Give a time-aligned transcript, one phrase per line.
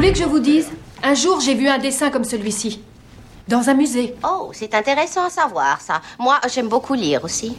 [0.00, 0.70] voulez que je vous dise?
[1.02, 2.80] Un jour, j'ai vu un dessin comme celui-ci.
[3.48, 4.14] Dans un musée.
[4.24, 6.00] Oh, c'est intéressant à savoir ça.
[6.18, 7.54] Moi, j'aime beaucoup lire aussi.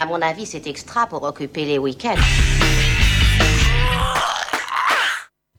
[0.00, 2.14] À mon avis, c'est extra pour occuper les week-ends.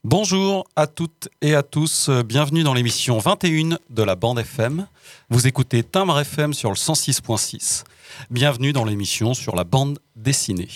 [0.02, 4.88] Bonjour à toutes et à tous, euh, bienvenue dans l'émission 21 de la bande FM.
[5.30, 7.84] Vous écoutez Timbre FM sur le 106.6.
[8.30, 10.68] Bienvenue dans l'émission sur la bande dessinée.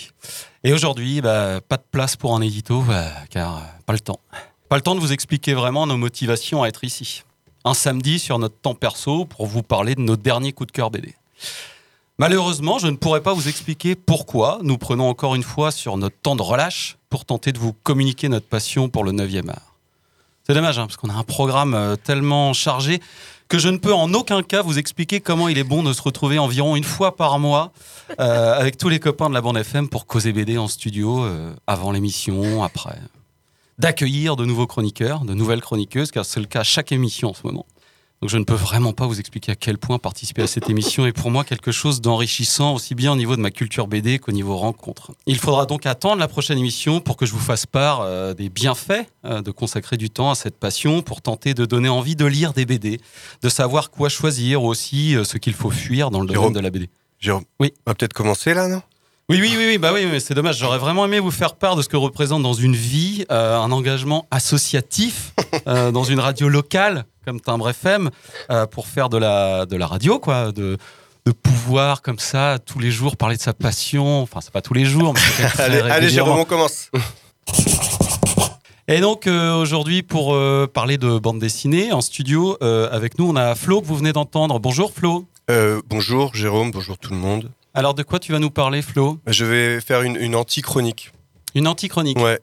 [0.63, 4.21] Et aujourd'hui, bah, pas de place pour un édito, bah, car euh, pas le temps.
[4.69, 7.23] Pas le temps de vous expliquer vraiment nos motivations à être ici.
[7.65, 10.91] Un samedi sur notre temps perso pour vous parler de nos derniers coups de cœur
[10.91, 11.15] BD.
[12.19, 16.17] Malheureusement, je ne pourrais pas vous expliquer pourquoi nous prenons encore une fois sur notre
[16.17, 19.73] temps de relâche pour tenter de vous communiquer notre passion pour le 9e art.
[20.45, 23.01] C'est dommage, hein, parce qu'on a un programme euh, tellement chargé
[23.47, 26.01] que je ne peux en aucun cas vous expliquer comment il est bon de se
[26.03, 27.71] retrouver environ une fois par mois
[28.19, 31.55] euh, avec tous les copains de la bande FM pour causer BD en studio, euh,
[31.65, 32.99] avant l'émission, après.
[33.79, 37.33] D'accueillir de nouveaux chroniqueurs, de nouvelles chroniqueuses, car c'est le cas à chaque émission en
[37.33, 37.65] ce moment.
[38.21, 41.05] Donc je ne peux vraiment pas vous expliquer à quel point participer à cette émission
[41.05, 44.33] est pour moi quelque chose d'enrichissant, aussi bien au niveau de ma culture BD qu'au
[44.33, 45.13] niveau rencontre.
[45.25, 48.49] Il faudra donc attendre la prochaine émission pour que je vous fasse part euh, des
[48.49, 52.25] bienfaits euh, de consacrer du temps à cette passion, pour tenter de donner envie de
[52.25, 52.99] lire des BD,
[53.41, 56.59] de savoir quoi choisir, ou aussi euh, ce qu'il faut fuir dans le domaine de
[56.59, 56.89] la BD.
[57.21, 57.71] Jérôme, Oui.
[57.87, 58.81] on va peut-être commencer là, non?
[59.29, 60.57] Oui, oui, oui, oui, bah oui, mais c'est dommage.
[60.57, 63.71] J'aurais vraiment aimé vous faire part de ce que représente dans une vie euh, un
[63.71, 65.33] engagement associatif
[65.67, 68.09] euh, dans une radio locale comme Timbre FM
[68.49, 70.77] euh, pour faire de la, de la radio, quoi, de,
[71.27, 74.23] de pouvoir comme ça tous les jours parler de sa passion.
[74.23, 76.09] Enfin, c'est pas tous les jours, mais très Allez, allez.
[76.09, 76.89] Jérôme, on commence.
[78.87, 83.29] Et donc euh, aujourd'hui pour euh, parler de bande dessinée en studio euh, avec nous
[83.29, 84.59] on a Flo que vous venez d'entendre.
[84.59, 85.27] Bonjour Flo.
[85.51, 87.51] Euh, bonjour Jérôme, bonjour tout le monde.
[87.73, 91.11] Alors de quoi tu vas nous parler Flo Je vais faire une, une anti-chronique.
[91.55, 92.17] Une anti-chronique.
[92.19, 92.39] Ouais.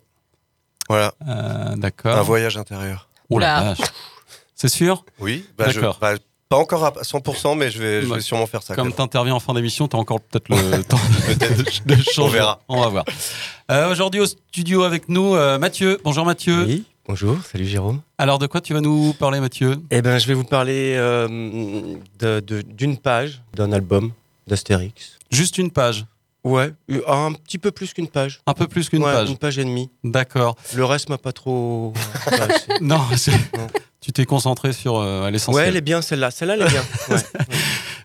[0.89, 2.23] Voilà, Euh, un D'accord.
[2.25, 3.09] voyage intérieur.
[3.29, 3.75] Oh la Oula.
[3.75, 3.89] vache.
[4.55, 5.99] C'est sûr Oui, bah, D'accord.
[6.01, 6.15] bah,
[6.49, 8.17] pas encore à 100%, mais je vais, je Ouais.
[8.17, 8.77] vais sûrement faire ça.
[8.77, 10.97] Comme tu interviens en fin d'émission, tu as encore peut-être le temps
[11.29, 12.21] de, de changer.
[12.23, 12.61] On verra.
[12.69, 13.05] On va voir.
[13.73, 15.99] Euh, Aujourd'hui au studio avec nous, euh, Mathieu.
[16.05, 16.65] Bonjour Mathieu.
[16.65, 18.01] Oui, bonjour, salut Jérôme.
[18.17, 19.77] Alors de quoi tu vas nous parler Mathieu?
[19.91, 21.27] Eh ben, je vais vous parler euh,
[22.21, 24.13] de- de- d'une page d'un album
[24.47, 25.16] d'Astérix.
[25.31, 26.07] Juste une page.
[26.45, 26.73] Ouais,
[27.09, 28.41] un petit peu plus qu'une page.
[28.47, 29.29] Un peu plus qu'une Ouais, page.
[29.31, 29.91] Une page et demie.
[30.05, 30.55] D'accord.
[30.75, 31.93] Le reste m'a pas trop.
[32.81, 33.01] Non,
[34.01, 35.65] tu t'es concentré sur euh, l'essentiel.
[35.65, 36.31] ouais, elle est bien celle-là.
[36.31, 36.85] Celle-là, elle est bien.
[37.09, 37.23] Ouais.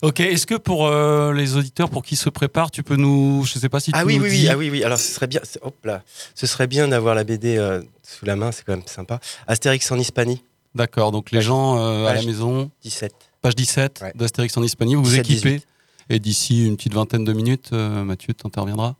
[0.02, 3.60] Ok, est-ce que pour euh, les auditeurs pour qui se préparent, tu peux nous, je
[3.60, 4.84] sais pas si tu Ah oui, nous oui, dis- oui, ah oui, oui.
[4.84, 5.42] Alors, ce serait bien.
[5.62, 6.02] Hop là.
[6.34, 8.52] Ce serait bien d'avoir la BD euh, sous la main.
[8.52, 9.20] C'est quand même sympa.
[9.46, 10.44] Astérix en Hispanie,
[10.74, 13.14] D'accord, donc les Page- gens à la page- maison, 17.
[13.44, 14.12] page 17 Ouais.
[14.16, 15.68] d'Astérix en Hispanie, vous vous 17, équipez 18.
[16.12, 18.96] Et d'ici une petite vingtaine de minutes, euh, Mathieu t'interviendra.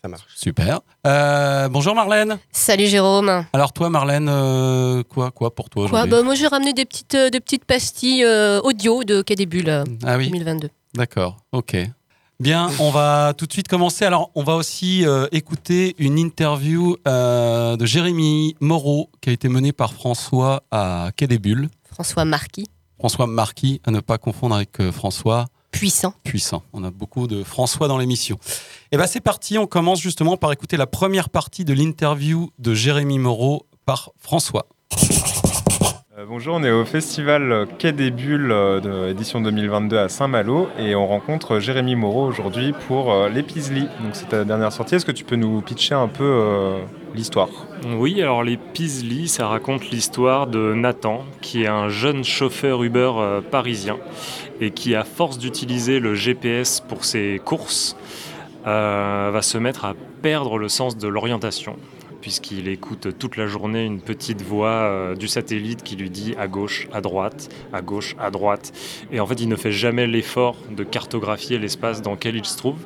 [0.00, 0.22] Ça marche.
[0.36, 0.80] Super.
[1.08, 2.38] Euh, bonjour Marlène.
[2.52, 3.44] Salut Jérôme.
[3.52, 7.16] Alors toi Marlène, euh, quoi, quoi pour toi Quoi bah, Moi j'ai ramené des petites,
[7.16, 10.68] euh, des petites pastilles euh, audio de Quai des Bulles euh, Ah oui, 2022.
[10.94, 11.76] d'accord, ok.
[12.38, 14.04] Bien, on va tout de suite commencer.
[14.04, 19.48] Alors, on va aussi euh, écouter une interview euh, de Jérémy Moreau qui a été
[19.48, 21.68] menée par François à Quai des Bulles.
[21.90, 22.66] François Marquis,
[23.00, 26.14] François Marquis, à ne pas confondre avec euh, François puissant.
[26.24, 26.62] Puissant.
[26.72, 28.38] On a beaucoup de François dans l'émission.
[28.92, 32.74] Et ben c'est parti, on commence justement par écouter la première partie de l'interview de
[32.74, 34.66] Jérémy Moreau par François.
[36.18, 40.68] Euh, bonjour, on est au festival Quai des Bulles euh, de édition 2022 à Saint-Malo
[40.76, 43.82] et on rencontre Jérémy Moreau aujourd'hui pour euh, Les Pisli.
[44.02, 44.96] Donc c'est ta dernière sortie.
[44.96, 46.80] Est-ce que tu peux nous pitcher un peu euh,
[47.14, 47.48] l'histoire?
[47.86, 53.12] Oui, alors les Pisli, ça raconte l'histoire de Nathan, qui est un jeune chauffeur Uber
[53.52, 53.96] parisien
[54.60, 57.96] et qui, à force d'utiliser le GPS pour ses courses,
[58.66, 61.76] euh, va se mettre à perdre le sens de l'orientation
[62.20, 66.48] puisqu'il écoute toute la journée une petite voix euh, du satellite qui lui dit à
[66.48, 68.72] gauche, à droite, à gauche, à droite.
[69.12, 72.56] Et en fait, il ne fait jamais l'effort de cartographier l'espace dans lequel il se
[72.56, 72.78] trouve.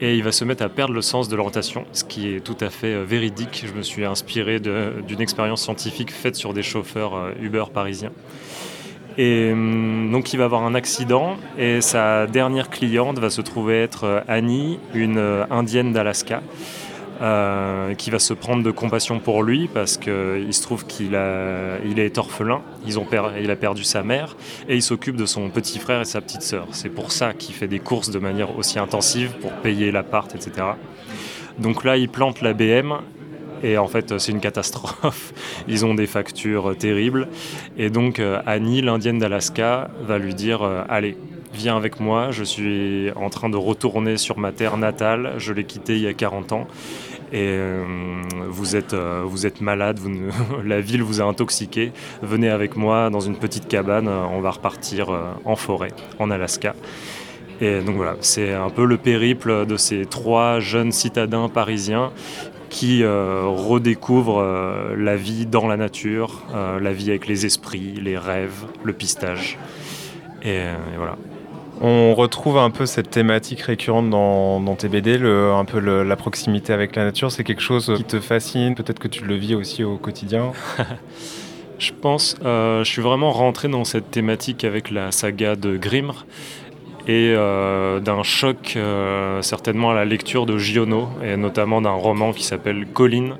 [0.00, 2.56] Et il va se mettre à perdre le sens de l'orientation, ce qui est tout
[2.60, 3.64] à fait euh, véridique.
[3.66, 8.12] Je me suis inspiré d'une expérience scientifique faite sur des chauffeurs Uber parisiens.
[9.18, 13.82] Et hum, donc il va avoir un accident et sa dernière cliente va se trouver
[13.82, 16.42] être euh, Annie, une euh, indienne d'Alaska.
[17.22, 22.18] euh, qui va se prendre de compassion pour lui parce qu'il se trouve qu'il est
[22.18, 23.06] orphelin, ils ont
[23.40, 24.36] il a perdu sa mère
[24.68, 26.66] et il s'occupe de son petit frère et sa petite sœur.
[26.72, 30.66] C'est pour ça qu'il fait des courses de manière aussi intensive pour payer l'appart, etc.
[31.58, 32.98] Donc là, il plante la BM
[33.62, 35.32] et en fait, c'est une catastrophe.
[35.68, 37.28] Ils ont des factures terribles.
[37.76, 41.16] Et donc, euh, Annie, l'indienne d'Alaska, va lui dire euh, Allez,
[41.52, 42.30] viens avec moi.
[42.30, 45.34] Je suis en train de retourner sur ma terre natale.
[45.38, 46.66] Je l'ai quittée il y a 40 ans.
[47.32, 47.84] Et euh,
[48.48, 49.98] vous, êtes, vous êtes malade,
[50.64, 51.92] la ville vous a intoxiqué.
[52.22, 54.08] Venez avec moi dans une petite cabane.
[54.08, 55.10] On va repartir
[55.44, 56.74] en forêt, en Alaska.
[57.60, 62.12] Et donc voilà, c'est un peu le périple de ces trois jeunes citadins parisiens
[62.68, 67.94] qui euh, redécouvrent euh, la vie dans la nature, euh, la vie avec les esprits,
[68.02, 69.58] les rêves, le pistage.
[70.42, 70.60] Et,
[70.96, 71.16] voilà.
[71.80, 76.72] On retrouve un peu cette thématique récurrente dans, tes BD, le, un peu la proximité
[76.72, 77.30] avec la nature.
[77.30, 80.52] C'est quelque chose qui te fascine, peut-être que tu le vis aussi au quotidien.
[81.78, 86.24] je pense, je suis vraiment rentré dans cette thématique avec la saga de Grimr
[87.06, 92.32] et euh, d'un choc euh, certainement à la lecture de Giono et notamment d'un roman
[92.32, 93.36] qui s'appelle Colline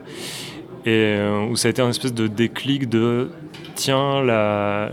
[0.84, 3.30] et euh, où ça a été un espèce de déclic de
[3.74, 4.22] tiens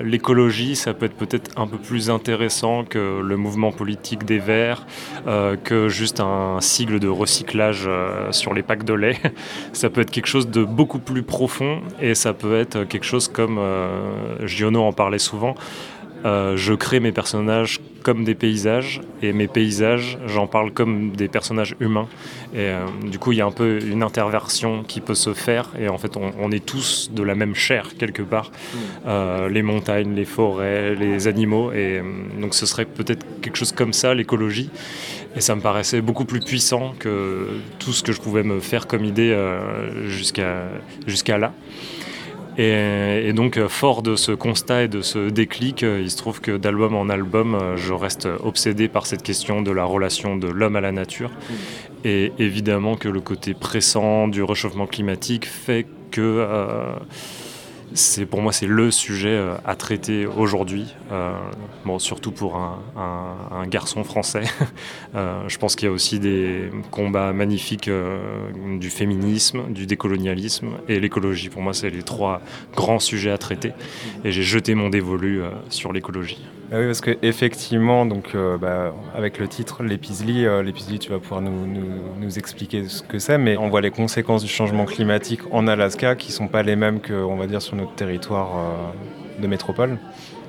[0.01, 4.85] l'écologie ça peut être peut-être un peu plus intéressant que le mouvement politique des Verts
[5.63, 7.87] que juste un sigle de recyclage
[8.31, 9.17] sur les packs de lait.
[9.71, 13.29] Ça peut être quelque chose de beaucoup plus profond et ça peut être quelque chose
[13.29, 13.57] comme
[14.45, 15.55] Giono en parlait souvent
[16.25, 21.27] euh, je crée mes personnages comme des paysages et mes paysages, j'en parle comme des
[21.27, 22.07] personnages humains.
[22.53, 25.69] Et euh, du coup, il y a un peu une interversion qui peut se faire.
[25.79, 28.51] Et en fait, on, est tous de la même chair quelque part.
[28.51, 28.77] Mm.
[29.07, 31.71] Euh, les montagnes, les forêts, les animaux.
[31.71, 32.01] Et
[32.39, 34.69] donc, ce serait peut-être quelque chose comme ça, l'écologie.
[35.35, 37.47] Et ça me paraissait beaucoup plus puissant que
[37.79, 39.35] tout ce que je pouvais me faire comme idée
[40.07, 41.53] jusqu'à là.
[42.57, 46.39] Et, donc, euh, fort de ce constat et de ce déclic, euh, il se trouve
[46.39, 50.47] que d'album en album, euh, je reste obsédé par cette question de la relation de
[50.47, 51.29] l'homme à la nature.
[51.29, 51.53] Mmh.
[52.05, 56.45] Et évidemment que le côté pressant du réchauffement climatique fait que
[57.93, 60.93] c'est pour moi c'est le sujet euh, à traiter aujourd'hui.
[61.11, 61.33] Euh,
[61.85, 64.43] bon, surtout pour un, garçon français.
[65.15, 67.89] Euh, je pense qu'il y a aussi des combats magnifiques
[68.79, 71.49] du féminisme, du décolonialisme et l'écologie.
[71.49, 72.41] Pour moi, c'est les trois
[72.75, 73.73] grands sujets à traiter.
[74.25, 76.43] Et j'ai jeté mon dévolu sur l'écologie.
[76.71, 82.39] Ah oui, parce qu'effectivement, donc, bah, avec le titre L'épisli, l'épisli, tu vas pouvoir nous,
[82.39, 86.29] expliquer ce que c'est, mais on voit les conséquences du changement climatique en Alaska qui
[86.29, 89.97] ne sont pas les mêmes que, on va dire, sur territoire euh, de métropole.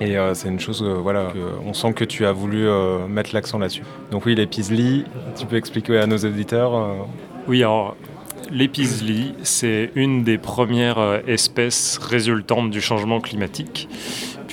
[0.01, 1.29] Et euh, c'est une chose, euh, voilà,
[1.65, 2.69] on sent que tu as voulu
[3.09, 3.85] mettre l'accent là-dessus.
[4.11, 5.05] Donc oui, l'épisli,
[5.37, 7.07] tu peux expliquer à nos auditeurs
[7.47, 7.97] Oui, alors
[8.51, 13.89] l'épisli, c'est une des premières espèces résultantes du changement climatique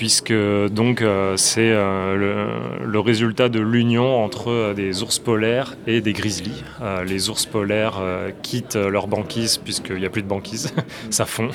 [0.02, 2.50] puisque donc euh, c'est euh,
[2.84, 6.64] le, résultat de l'union entre euh, des ours polaires et des grizzlies.
[7.06, 8.02] les ours polaires
[8.42, 10.74] quittent leur banquise puisqu'il n'y a plus de banquise,
[11.12, 11.50] ça fond,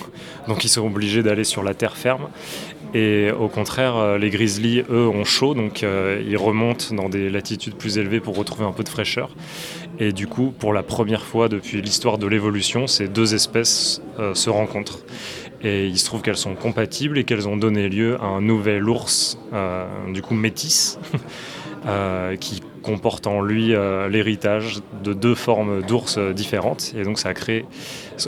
[0.47, 2.29] donc ils sont obligés d'aller sur la terre ferme.
[2.95, 7.99] Et au contraire, les grizzlies, eux, ont chaud, donc ils remontent dans des latitudes plus
[7.99, 9.31] élevées pour retrouver un peu de fraîcheur.
[9.99, 14.01] Et du coup, pour la première fois depuis l'histoire de l'évolution, ces deux espèces
[14.35, 15.01] se rencontrent.
[15.63, 18.89] Et il se trouve qu'elles sont compatibles et qu'elles ont donné lieu à un nouvel
[18.89, 20.99] ours, euh, du coup métis,
[21.87, 26.93] euh, qui comporte en lui euh, l'héritage de deux formes d'ours différentes.
[26.97, 27.65] Et donc ça a créé,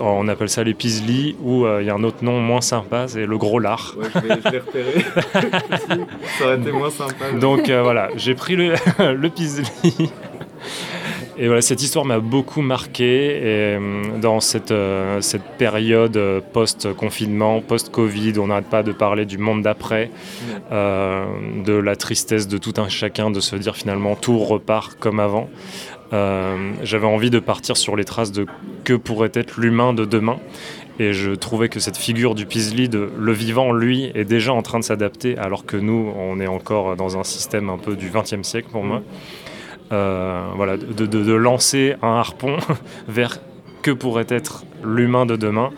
[0.01, 3.27] on appelle ça les pisli, ou il y a un autre nom moins sympa, c'est
[3.27, 3.95] le gros lard.
[3.99, 5.05] Ouais, je vais, repérer.
[6.39, 7.31] ça aurait été moins sympa.
[7.39, 10.11] Donc voilà, j'ai pris le, le pisli.
[11.41, 16.41] Et voilà, cette histoire m'a beaucoup marqué et, euh, dans cette, euh, cette période euh,
[16.41, 20.11] post-confinement, post-Covid, on n'arrête pas de parler du monde d'après,
[20.71, 25.49] de la tristesse de tout un chacun, de se dire finalement tout repart comme avant.
[26.83, 28.47] J'avais envie de partir sur les traces de
[28.85, 30.39] que pourrait être l'humain de demain.
[30.99, 34.63] Et je trouvais que cette figure du Pisli, de le vivant, lui, est déjà en
[34.63, 38.11] train de s'adapter, alors que nous, on est encore dans un système un peu du
[38.11, 38.97] XXe siècle pour moi.
[38.97, 39.48] Euh,
[39.91, 42.57] voilà, de, lancer un harpon
[43.09, 43.39] vers
[43.83, 45.71] que pourrait être l'humain de demain.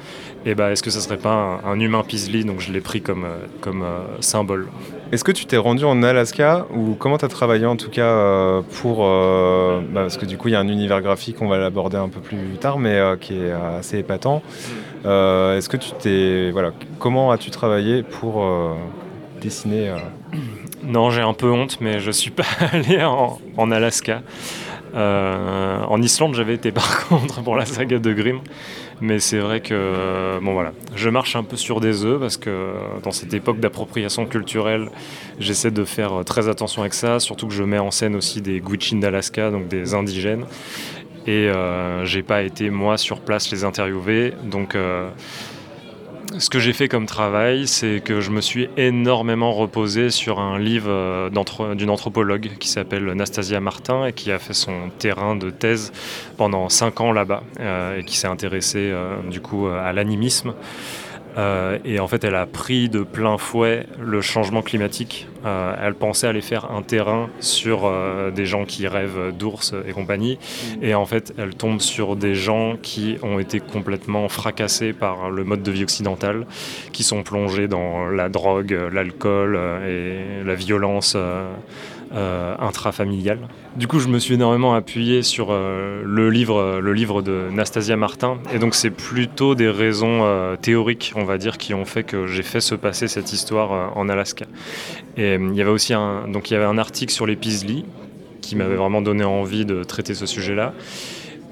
[0.46, 2.46] Et bah, est-ce que ce serait pas un, humain Pisli?
[2.46, 4.68] Donc je l'ai pris comme, euh, comme euh, symbole.
[5.12, 8.62] Est-ce que tu t'es rendu en Alaska ou comment tu as travaillé en tout cas
[8.80, 9.00] pour.
[9.00, 12.08] Bah, parce que du coup, il y a un univers graphique, on va l'aborder un
[12.08, 14.42] peu plus tard, mais qui est assez épatant.
[15.04, 16.50] Est-ce que tu t'es.
[16.52, 18.46] Voilà, comment as-tu travaillé pour
[19.42, 19.92] dessiner
[20.82, 24.22] non, j'ai un peu honte, mais je suis pas allé en, Alaska.
[24.94, 28.40] Euh, en Islande, j'avais été par contre pour la saga de Grimm.
[29.02, 32.74] Mais c'est vrai que bon voilà, je marche un peu sur des œufs parce que
[33.02, 34.90] dans cette époque d'appropriation culturelle,
[35.38, 38.60] j'essaie de faire très attention avec ça, surtout que je mets en scène aussi des
[38.60, 40.44] Gwich'in d'Alaska, donc des indigènes.
[41.26, 45.10] Et euh, j'ai pas été moi sur place les interviewer, donc euh,
[46.38, 50.58] ce que j'ai fait comme travail, c'est que je me suis énormément reposé sur un
[50.58, 55.50] livre euh, d'une anthropologue qui s'appelle Nastasia Martin et qui a fait son terrain de
[55.50, 55.92] thèse
[56.36, 60.54] pendant cinq ans là-bas euh, et qui s'est intéressée euh, du coup à l'animisme.
[61.36, 65.28] Euh, et en fait, elle a pris de plein fouet le changement climatique.
[65.46, 69.92] Euh, elle pensait aller faire un terrain sur euh, des gens qui rêvent d'ours et
[69.92, 70.38] compagnie.
[70.80, 70.84] Mm.
[70.84, 75.44] Et en fait, elle tombe sur des gens qui ont été complètement fracassés par le
[75.44, 76.46] mode de vie occidental,
[76.92, 81.16] qui sont plongés dans la drogue, l'alcool et la violence
[82.12, 83.38] euh, intrafamiliale.
[83.76, 87.96] Du coup, je me suis énormément appuyé sur euh, le, livre, le livre de Nastasia
[87.96, 88.38] Martin.
[88.52, 92.26] Et donc, c'est plutôt des raisons euh, théoriques, on va dire, qui ont fait que
[92.26, 94.46] j'ai fait se passer cette histoire en Alaska.
[95.16, 97.84] Et il y avait aussi un, donc, y avait un article sur les Pisli
[98.40, 100.74] qui m'avait vraiment donné envie de traiter ce sujet-là.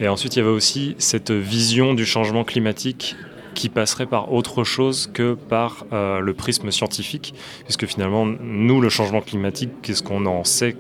[0.01, 3.15] Et ensuite, il y avait aussi cette vision du changement climatique
[3.59, 7.35] qui passerait par autre chose que par euh, le prisme scientifique,
[7.65, 10.77] puisque finalement, nous, le changement climatique, qu'est-ce qu'on en sait,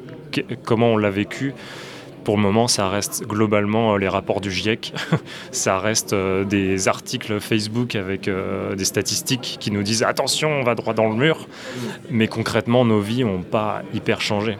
[0.65, 1.55] comment on l'a vécu?
[2.23, 4.93] Pour le moment, ça reste globalement euh, les rapports du GIEC,
[5.51, 8.31] ça reste euh, des articles Facebook avec
[8.77, 11.49] des statistiques qui nous disent attention, on va droit dans le mur,
[12.11, 14.57] mais concrètement, nos vies n'ont pas hyper changé.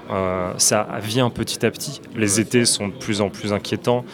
[0.57, 2.01] ça vient petit à petit.
[2.17, 4.05] Les étés sont de plus en plus inquiétants.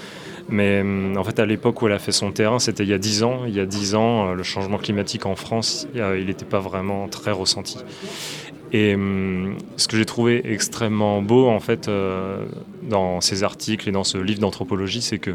[0.48, 2.94] Mais hum, en fait, à l'époque où elle a fait son terrain, c'était il y
[2.94, 3.44] a 10 ans.
[3.46, 7.08] Il y a 10 ans, euh, le changement climatique en France, il n'était pas vraiment
[7.08, 7.78] très ressenti.
[8.72, 12.44] Et hum, ce que j'ai trouvé extrêmement beau, en fait, euh,
[12.82, 15.32] dans ces articles et dans ce livre d'anthropologie, c'est que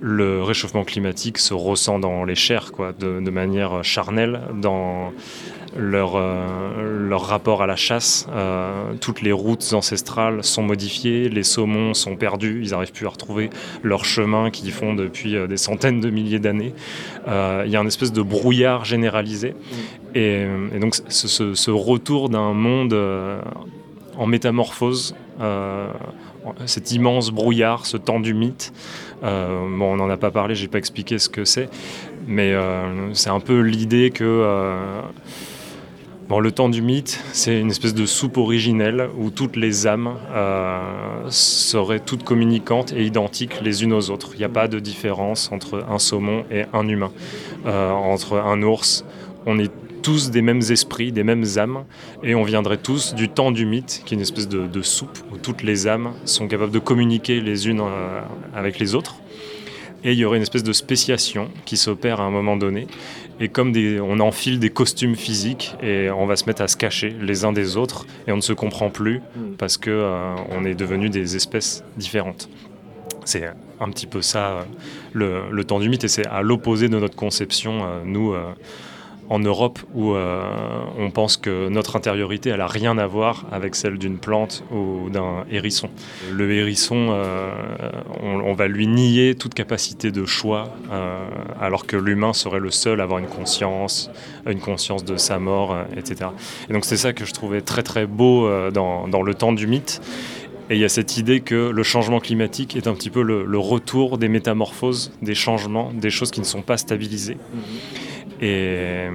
[0.00, 5.12] le réchauffement climatique se ressent dans les chairs, quoi, de, de manière charnelle, dans
[5.76, 8.26] leur, euh, leur rapport à la chasse.
[8.32, 13.10] Euh, toutes les routes ancestrales sont modifiées, les saumons sont perdus, ils n'arrivent plus à
[13.10, 13.50] retrouver
[13.82, 16.74] leur chemin qu'ils font depuis euh, des centaines de milliers d'années.
[17.26, 19.54] Il y a une espèce de brouillard généralisé.
[20.14, 20.46] Et,
[20.80, 22.96] donc ce, retour d'un monde
[24.16, 25.14] en métamorphose,
[26.66, 28.72] cet immense brouillard, ce temps du mythe,
[29.22, 31.68] bon, on n'en a pas parlé, j'ai pas expliqué ce que c'est,
[32.26, 32.54] mais
[33.12, 35.02] c'est un peu l'idée que
[36.28, 40.10] Bon, le temps du mythe, c'est une espèce de soupe originelle où toutes les âmes
[40.30, 40.78] euh,
[41.30, 44.32] seraient toutes communicantes et identiques les unes aux autres.
[44.34, 47.12] Il n'y a pas de différence entre un saumon et un humain,
[47.64, 49.06] euh, entre un ours.
[49.46, 51.84] On est tous des mêmes esprits, des mêmes âmes,
[52.22, 55.38] et on viendrait tous du temps du mythe, qui est une espèce de, soupe où
[55.38, 58.20] toutes les âmes sont capables de communiquer les unes euh,
[58.54, 59.16] avec les autres.
[60.04, 62.86] Et il y aurait une espèce de spéciation qui s'opère à un moment donné,
[63.40, 67.14] et comme on enfile des costumes physiques et on va se mettre à se cacher
[67.20, 69.54] les uns des autres et on ne se comprend plus hmm.
[69.58, 72.48] parce que euh, on est devenus des espèces différentes.
[73.24, 73.44] C'est
[73.80, 74.64] un petit peu ça
[75.14, 78.34] euh, le, temps du mythe et c'est à l'opposé de notre conception, euh, nous
[79.30, 80.42] en Europe où euh,
[80.98, 85.10] on pense que notre intériorité elle a rien à voir avec celle d'une plante ou
[85.10, 85.90] d'un hérisson.
[86.32, 87.52] Le hérisson, euh,
[88.22, 91.28] on, va lui nier toute capacité de choix, euh,
[91.60, 94.10] alors que l'humain serait le seul à avoir une conscience,
[94.46, 96.30] une conscience de sa mort, etc.
[96.68, 100.00] Et donc c'est ça que je trouvais très très beau dans, le temps du mythe.
[100.70, 103.58] Et il y a cette idée que le changement climatique est un petit peu le,
[103.58, 107.34] retour des métamorphoses, des changements, des choses qui ne sont pas stabilisées.
[107.36, 108.07] Mm-hmm.
[108.40, 109.08] Et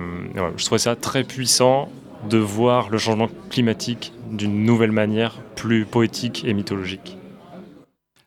[0.57, 1.89] je trouvais ça très puissant
[2.29, 7.17] de voir le changement climatique d'une nouvelle manière, plus poétique et mythologique.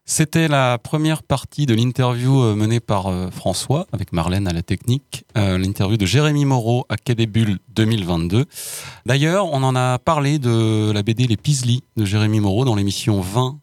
[0.08, 4.62] C'était la première partie de l'interview euh, menée par euh, François avec Marlène à la
[4.62, 8.44] technique, euh, l'interview de Jérémy Moreau à Quai des Bulles 2022.
[9.04, 13.20] D'ailleurs, on en a parlé de la BD Les Pisli de Jérémy Moreau dans l'émission
[13.20, 13.58] 20,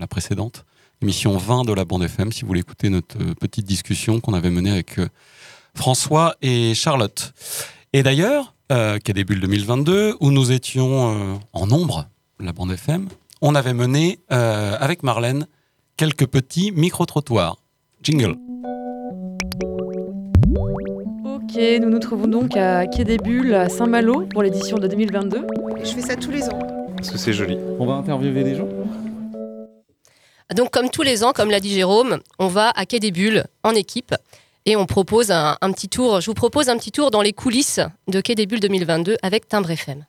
[0.00, 0.64] la précédente,
[1.02, 4.50] l'émission 20 de la bande FM, si vous voulez écouter notre petite discussion qu'on avait
[4.50, 4.98] menée avec
[5.74, 7.32] François et Charlotte.
[7.92, 12.06] Et d'ailleurs, euh, qu'à début 2022, où nous étions euh, en nombre,
[12.40, 13.08] la bande FM,
[13.40, 15.46] on avait mené euh, avec Marlène
[15.96, 17.58] quelques petits micro-trottoirs.
[18.02, 18.36] Jingle.
[21.24, 25.46] Ok, nous nous trouvons donc à Quai des Bulles, à Saint-Malo, pour l'édition de 2022.
[25.84, 26.58] Je fais ça tous les ans.
[26.96, 27.58] Parce que c'est joli.
[27.78, 28.68] On va interviewer des gens?
[30.56, 33.44] Donc, comme tous les ans, comme l'a dit Jérôme, on va à Quai des Bulles
[33.64, 34.14] en équipe
[34.66, 36.20] et on propose un, petit tour.
[36.20, 39.48] Je vous propose un petit tour dans les coulisses de Quai des Bulles 2022 avec
[39.48, 40.04] Timbre FM.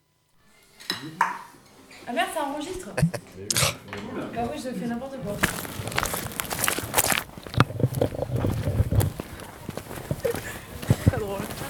[2.08, 5.36] Ah merde, ça enregistre Bah oui, je fais n'importe quoi.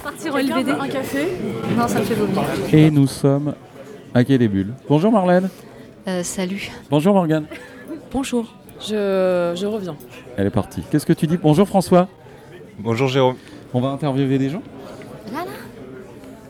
[0.04, 0.70] Partir au LBD.
[0.70, 1.28] Un café?
[1.78, 2.44] Non, ça me fait vomir.
[2.74, 3.56] Et nous sommes
[4.14, 4.74] à Quai des Bulles.
[4.90, 5.50] Bonjour Marlène.
[6.08, 6.70] Euh, salut.
[6.90, 7.46] Bonjour Morgane.
[8.12, 8.54] Bonjour.
[8.82, 9.96] Je, je reviens.
[10.36, 10.84] Elle est partie.
[10.92, 11.38] Qu'est-ce que tu dis?
[11.38, 12.10] Bonjour François.
[12.80, 13.36] Bonjour Jérôme.
[13.74, 14.62] On va interviewer des gens
[15.32, 15.46] Là, là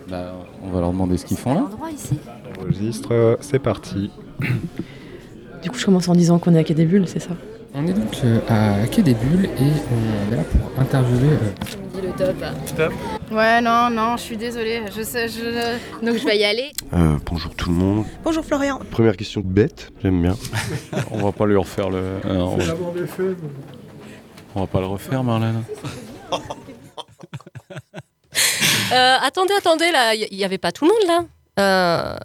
[0.09, 1.65] Bah, on va leur demander ce qu'ils font là.
[1.93, 2.17] Ici.
[2.59, 4.11] Enregistre, c'est parti.
[5.61, 7.29] Du coup, je commence en disant qu'on est à Quai des Bulles, c'est ça?
[7.73, 11.29] On est donc euh, à Quai des Bulles et on est là pour interviewer.
[11.29, 12.35] euh, Dis le top.
[12.75, 12.91] Top.
[13.31, 14.81] Ouais, non, non, je suis désolée.
[14.93, 16.05] Je sais, je...
[16.05, 16.73] Donc je vais y aller.
[16.91, 18.03] Euh, bonjour tout le monde.
[18.25, 18.77] Bonjour Florian.
[18.91, 20.35] Première question bête, j'aime bien.
[21.11, 21.95] on va pas lui refaire le.
[21.99, 22.63] euh, on, va...
[24.55, 25.63] on va pas le refaire Marlène.
[28.91, 31.25] Euh, attendez, attendez, là, il n'y avait pas tout le monde là.
[31.59, 32.15] Euh,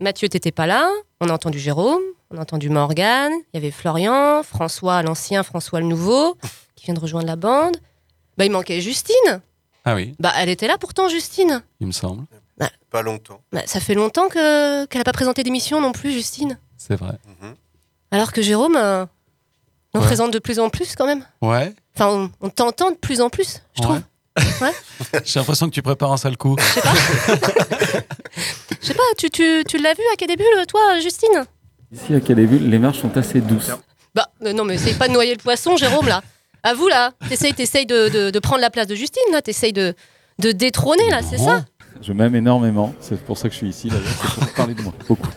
[0.00, 0.88] Mathieu, t'étais pas là.
[1.20, 5.80] On a entendu Jérôme, on a entendu Morgane, il y avait Florian, François l'ancien, François
[5.80, 6.36] le nouveau,
[6.76, 7.76] qui vient de rejoindre la bande.
[8.36, 9.40] Bah, il manquait Justine.
[9.84, 11.62] Ah oui, Bah, elle était là pourtant, Justine.
[11.80, 12.24] il me semble.
[12.90, 13.40] Pas longtemps.
[13.52, 16.58] Bah, ça fait longtemps que qu'elle n'a pas présenté d'émission non plus, Justine.
[16.76, 17.14] C'est vrai.
[18.10, 19.06] Alors que Jérôme euh,
[19.94, 20.06] en Ouais.
[20.06, 21.24] présente de plus en plus quand même.
[21.42, 21.74] Ouais.
[21.94, 24.00] Enfin, on, on t'entend de plus en plus, je trouve.
[24.62, 24.72] Ouais.
[25.26, 26.56] J'ai l'impression que tu prépares un sale coup.
[26.58, 26.64] Je
[28.86, 31.44] sais pas, tu, tu, tu l'as vu à quel début, toi, Justine?
[31.92, 33.70] Ici à Quai des Bulles, les marches sont assez douces.
[34.14, 36.22] Bah, euh, non, mais essaye pas de noyer le poisson, Jérôme, là.
[36.62, 37.10] À vous, là.
[37.28, 39.42] T'essayes, t'essayes de, de, de prendre la place de Justine, là.
[39.42, 39.94] T'essayes de,
[40.38, 41.64] de détrôner, là, c'est ça?
[42.00, 42.94] Je m'aime énormément.
[43.00, 43.90] C'est pour ça que je suis ici.
[43.90, 44.94] C'est pour parler de moi.
[45.08, 45.28] Beaucoup.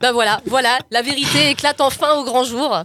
[0.00, 0.78] Bah voilà, voilà.
[0.90, 2.84] La vérité éclate enfin au grand jour.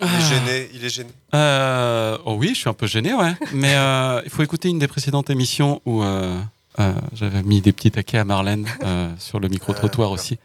[0.00, 1.10] Il est gêné, il est gêné.
[1.34, 3.32] Euh, oh oui, je suis un peu gêné, ouais.
[3.52, 6.36] Mais euh, il faut écouter une des précédentes émissions où euh,
[6.80, 10.38] euh, j'avais mis des petits taquets à Marlène euh, sur le micro-trottoir aussi.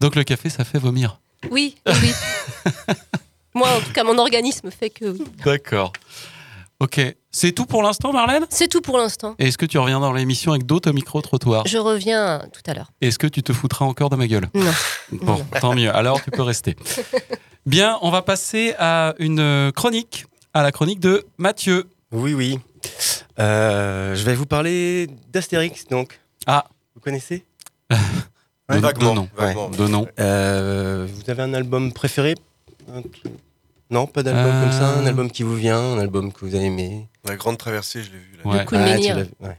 [0.00, 1.18] Donc le café, ça fait vomir.
[1.50, 2.74] Oui, oui, oui.
[3.54, 5.24] Moi, en tout cas, mon organisme fait que oui.
[5.44, 5.92] D'accord.
[6.80, 7.00] Ok.
[7.32, 8.44] C'est tout pour l'instant, Marlène?
[8.50, 9.34] C'est tout pour l'instant.
[9.38, 11.66] Et Est-ce que tu reviens dans l'émission avec d'autres micro-trottoirs?
[11.66, 12.90] Je reviens tout à l'heure.
[13.00, 14.48] Est-ce que tu te foutras encore de ma gueule?
[14.54, 14.72] Non.
[15.12, 15.94] Bon, tant mieux.
[15.94, 16.76] Alors tu peux rester.
[17.66, 21.84] Bien, on va passer à une chronique, à la chronique de Mathieu.
[22.12, 22.58] Oui, oui.
[23.38, 26.18] Euh, je vais vous parler d'Astérix, donc.
[26.46, 26.64] Ah.
[26.94, 27.44] Vous connaissez?
[27.90, 29.28] De- Vaguement, de nom.
[29.36, 29.68] vaguement.
[29.68, 30.06] De nom.
[30.20, 32.36] Euh, vous avez un album préféré?
[32.94, 33.24] Un truc-
[33.90, 34.62] Non, pas d'album Euh.
[34.62, 37.58] comme ça Un album qui vous vient Un album que vous avez aimé La grande
[37.58, 38.38] traversée, je l'ai vu.
[38.42, 38.50] Là.
[38.50, 38.58] Ouais.
[38.60, 39.58] Le coup de Ah, ouais.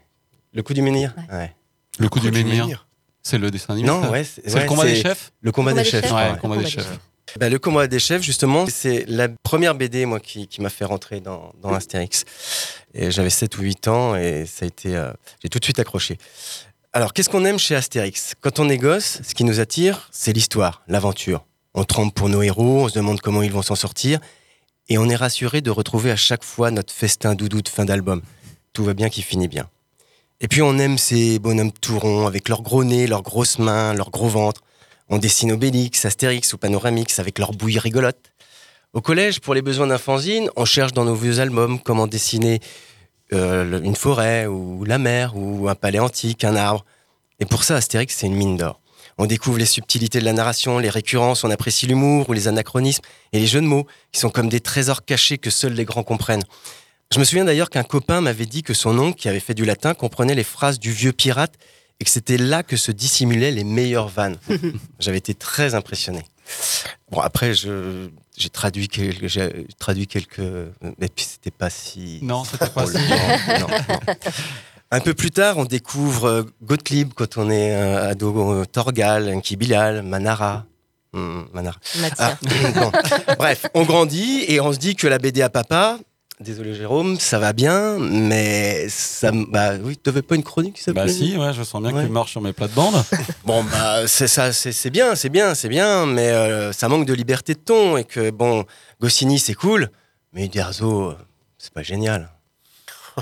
[0.53, 1.53] Le coup du menhir Ouais.
[1.99, 2.87] Le coup du du menhir.
[3.23, 3.87] C'est le dessin animé.
[3.87, 4.23] Non, ouais.
[4.23, 6.09] C'est ouais, le combat des chefs Le combat, des, chefs.
[6.11, 6.99] Le combat des chefs.
[7.39, 10.85] Bah, le combat des chefs, justement, c'est la première BD moi, qui, qui m'a fait
[10.85, 12.25] rentrer dans, dans Astérix.
[12.93, 14.95] Et j'avais 7 ou 8 ans et ça a été.
[14.95, 16.17] euh, J'ai tout de suite accroché.
[16.93, 18.33] Alors, qu'est-ce qu'on aime chez Astérix?
[18.41, 21.45] Quand on est gosse, ce qui nous attire, c'est l'histoire, l'aventure.
[21.73, 24.19] On trempe pour nos héros, on se demande comment ils vont s'en sortir.
[24.89, 28.21] Et on est rassuré de retrouver à chaque fois notre festin doudou de fin d'album.
[28.73, 29.69] Tout va bien qui finit bien.
[30.41, 33.93] Et puis on aime ces bonhommes tout ronds avec leurs gros nez, leurs grosses mains,
[33.93, 34.61] leurs gros ventres.
[35.07, 38.33] On dessine Obélix, Astérix ou Panoramix avec leurs bouilles rigolotes.
[38.93, 42.59] Au collège, pour les besoins d'un fanzine, on cherche dans nos vieux albums comment dessiner
[43.31, 46.83] euh, une forêt ou la mer ou un palais antique, un arbre.
[47.39, 48.80] Et pour ça, Astérix, c'est une mine d'or.
[49.17, 53.03] On découvre les subtilités de la narration, les récurrences, on apprécie l'humour ou les anachronismes
[53.33, 56.03] et les jeux de mots qui sont comme des trésors cachés que seuls les grands
[56.03, 56.43] comprennent.
[57.13, 59.65] Je me souviens d'ailleurs qu'un copain m'avait dit que son oncle, qui avait fait du
[59.65, 61.53] latin, comprenait les phrases du vieux pirate
[61.99, 64.37] et que c'était là que se dissimulaient les meilleures vannes.
[64.99, 66.23] J'avais été très impressionné.
[67.11, 70.39] Bon, après, je- j'ai traduit, quelques, j'ai traduit quelques.
[70.99, 72.19] Mais puis, c'était pas si.
[72.23, 73.99] Non, c'était pas si- Non, non, non.
[74.93, 79.29] Un peu plus tard, on découvre euh, Gottlieb quand on est euh, ado, euh, Torgal,
[79.33, 80.65] Enki Bilal, Manara.
[81.13, 81.77] Hmm, Manara.
[82.19, 82.37] Ah,
[82.75, 82.91] bon.
[83.37, 85.97] Bref, on grandit et on se dit que la BD à papa,
[86.41, 89.31] désolé Jérôme, ça va bien, mais ça.
[89.33, 91.97] Bah oui, tu n'avais pas une chronique qui Bah si, ouais, je sens bien que
[91.97, 92.05] Ouais.
[92.05, 93.01] tu marches sur mes plates-bandes.
[93.45, 97.05] Bon, bah, c'est ça, c'est c'est bien, c'est bien, c'est bien, mais euh, ça manque
[97.05, 98.65] de liberté de ton et que, bon,
[98.99, 99.89] Goscinny, c'est cool,
[100.33, 101.13] mais Uderzo,
[101.57, 102.29] c'est pas génial.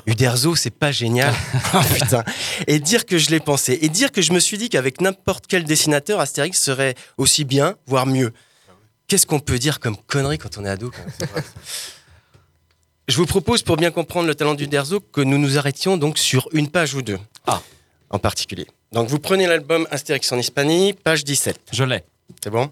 [0.05, 1.33] Uderzo, c'est pas génial.
[1.73, 2.23] Ah, putain.
[2.67, 3.77] Et dire que je l'ai pensé.
[3.81, 7.75] Et dire que je me suis dit qu'avec n'importe quel dessinateur, Astérix serait aussi bien,
[7.87, 8.33] voire mieux.
[9.07, 11.03] Qu'est-ce qu'on peut dire comme connerie quand on est ado quand
[11.35, 11.43] même
[13.07, 16.47] Je vous propose, pour bien comprendre le talent d'Uderzo, que nous nous arrêtions donc sur
[16.53, 17.17] une page ou deux.
[17.47, 17.61] Ah.
[18.11, 18.67] En particulier.
[18.91, 21.59] Donc vous prenez l'album Astérix en Hispanie, page 17.
[21.71, 22.03] Je l'ai.
[22.43, 22.71] C'est bon?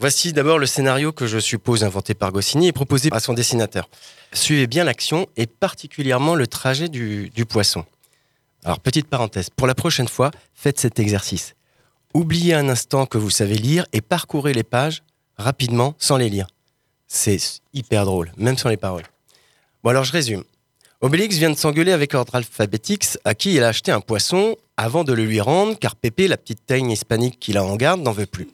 [0.00, 3.88] Voici d'abord le scénario que je suppose inventé par Goscinny et proposé à son dessinateur.
[4.32, 7.84] Suivez bien l'action et particulièrement le trajet du, poisson.
[8.64, 11.56] Alors, petite parenthèse, pour la prochaine fois, faites cet exercice.
[12.14, 15.02] Oubliez un instant que vous savez lire et parcourez les pages,
[15.36, 16.46] rapidement, sans les lire.
[17.08, 17.40] C'est
[17.74, 19.06] hyper drôle, même sans les paroles.
[19.82, 20.44] Bon, alors je résume.
[21.00, 25.02] Obélix vient de s'engueuler avec Ordre Alphabetix, à qui il a acheté un poisson avant
[25.02, 28.12] de le lui rendre, car Pépé, la petite teigne hispanique qu'il a en garde, n'en
[28.12, 28.46] veut plus.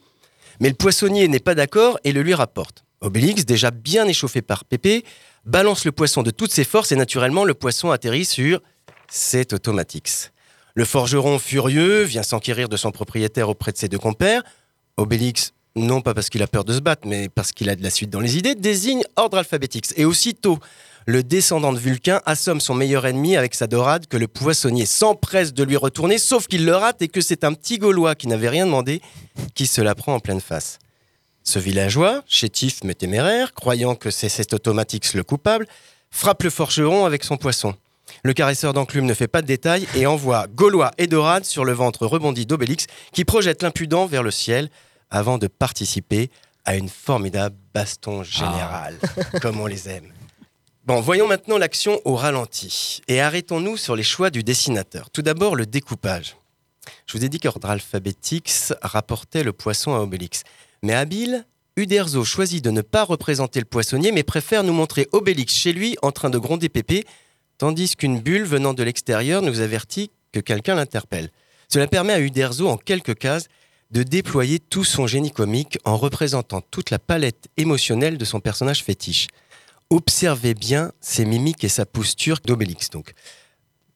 [0.61, 2.85] Mais le poissonnier n'est pas d'accord et le lui rapporte.
[3.01, 5.05] Obélix, déjà bien échauffé par Pépé,
[5.45, 8.61] balance le poisson de toutes ses forces et naturellement le poisson atterrit sur
[9.09, 10.33] cet Automatix.
[10.75, 14.43] Le forgeron furieux vient s'enquérir de son propriétaire auprès de ses deux compères.
[14.97, 17.83] Obélix, non pas parce qu'il a peur de se battre, mais parce qu'il a de
[17.83, 19.93] la suite dans les idées, désigne Ordre Alphabetix.
[19.97, 20.59] Et aussitôt,
[21.07, 25.53] le descendant de Vulcain assomme son meilleur ennemi avec sa dorade que le poissonnier s'empresse
[25.53, 28.49] de lui retourner, sauf qu'il le rate et que c'est un petit Gaulois qui n'avait
[28.49, 29.03] rien demandé
[29.55, 30.79] qui se la prend en pleine face.
[31.43, 35.67] Ce villageois, chétif mais téméraire, croyant que c'est cet Automatix le coupable,
[36.11, 37.75] frappe le forgeron avec son poisson.
[38.23, 41.73] Le caresseur d'enclume ne fait pas de détails et envoie Gaulois et Dorade sur le
[41.73, 44.71] ventre rebondi d'Obélix qui projette l'impudent vers le ciel
[45.11, 46.31] avant de participer
[46.65, 48.99] à une formidable baston générale,
[49.43, 50.11] comme on les aime.
[50.87, 55.09] Bon, voyons maintenant l'action au ralenti et arrêtons-nous sur les choix du dessinateur.
[55.09, 56.37] Tout d'abord, le découpage.
[57.07, 60.43] Je vous ai dit qu'Ordre Alphabetix rapportait le poisson à Obélix.
[60.83, 65.55] Mais habile, Uderzo choisit de ne pas représenter le poissonnier, mais préfère nous montrer Obélix
[65.55, 67.07] chez lui en train de gronder Pépé,
[67.57, 71.31] tandis qu'une bulle venant de l'extérieur nous avertit que quelqu'un l'interpelle.
[71.73, 73.47] Cela permet à Uderzo, en quelques cases,
[73.91, 78.85] de déployer tout son génie comique en représentant toute la palette émotionnelle de son personnage
[78.85, 79.29] fétiche.
[79.95, 82.91] Observez bien ses mimiques et sa posture d'Obélix.
[82.91, 83.13] Donc,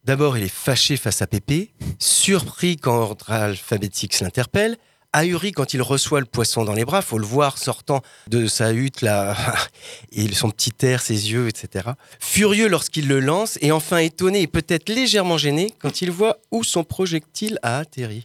[0.04, 4.76] d'abord, il est fâché face à Pépé, surpris quand Ordre Alphabetix l'interpelle,
[5.12, 8.72] ahuri quand il reçoit le poisson dans les bras, faut le voir sortant de sa
[8.72, 9.36] hutte là,
[10.12, 11.88] et son petit air, ses yeux, etc.
[12.20, 16.62] Furieux lorsqu'il le lance, et enfin étonné et peut-être légèrement gêné quand il voit où
[16.62, 18.24] son projectile a atterri.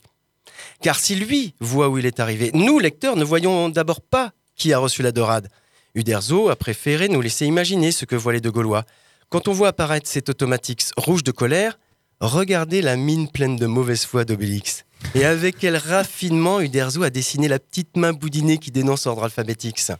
[0.83, 4.73] Car si lui voit où il est arrivé, nous, lecteurs, ne voyons d'abord pas qui
[4.73, 5.49] a reçu la dorade.
[5.95, 8.83] Uderzo a préféré nous laisser imaginer ce que voient les deux Gaulois.
[9.29, 11.77] Quand on voit apparaître cet automatix rouge de colère,
[12.19, 14.85] regardez la mine pleine de mauvaise foi d'Obélix.
[15.13, 19.91] Et avec quel raffinement Uderzo a dessiné la petite main boudinée qui dénonce Ordre Alphabetix.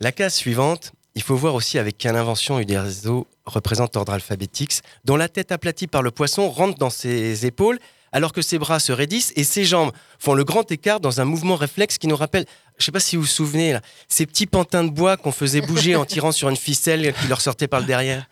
[0.00, 5.16] La case suivante, il faut voir aussi avec quelle invention Uderzo représente Ordre Alphabetix, dont
[5.16, 7.78] la tête aplatie par le poisson rentre dans ses épaules
[8.12, 11.24] alors que ses bras se raidissent et ses jambes font le grand écart dans un
[11.24, 12.44] mouvement réflexe qui nous rappelle,
[12.80, 15.96] je sais pas si vous vous souvenez, ces petits pantins de bois qu'on faisait bouger
[15.96, 18.28] en tirant sur une ficelle qui leur sortait par le derrière.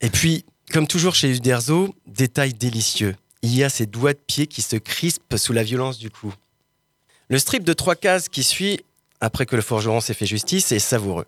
[0.00, 3.16] Et puis, comme toujours chez Uderzo, détail délicieux.
[3.42, 6.34] Il y a ses doigts de pied qui se crispent sous la violence du coup.
[7.28, 8.80] Le strip de trois cases qui suit,
[9.20, 11.26] après que le forgeron s'est fait justice, est savoureux.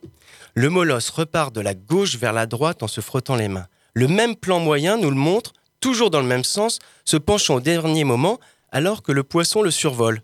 [0.55, 3.67] Le molosse repart de la gauche vers la droite en se frottant les mains.
[3.95, 7.61] Le même plan moyen nous le montre, toujours dans le même sens, se penchant au
[7.61, 8.39] dernier moment
[8.71, 10.23] alors que le poisson le survole.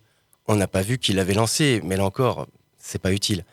[0.48, 2.46] On n'a pas vu qu'il l'avait lancé, mais là encore,
[2.78, 3.44] c'est pas utile.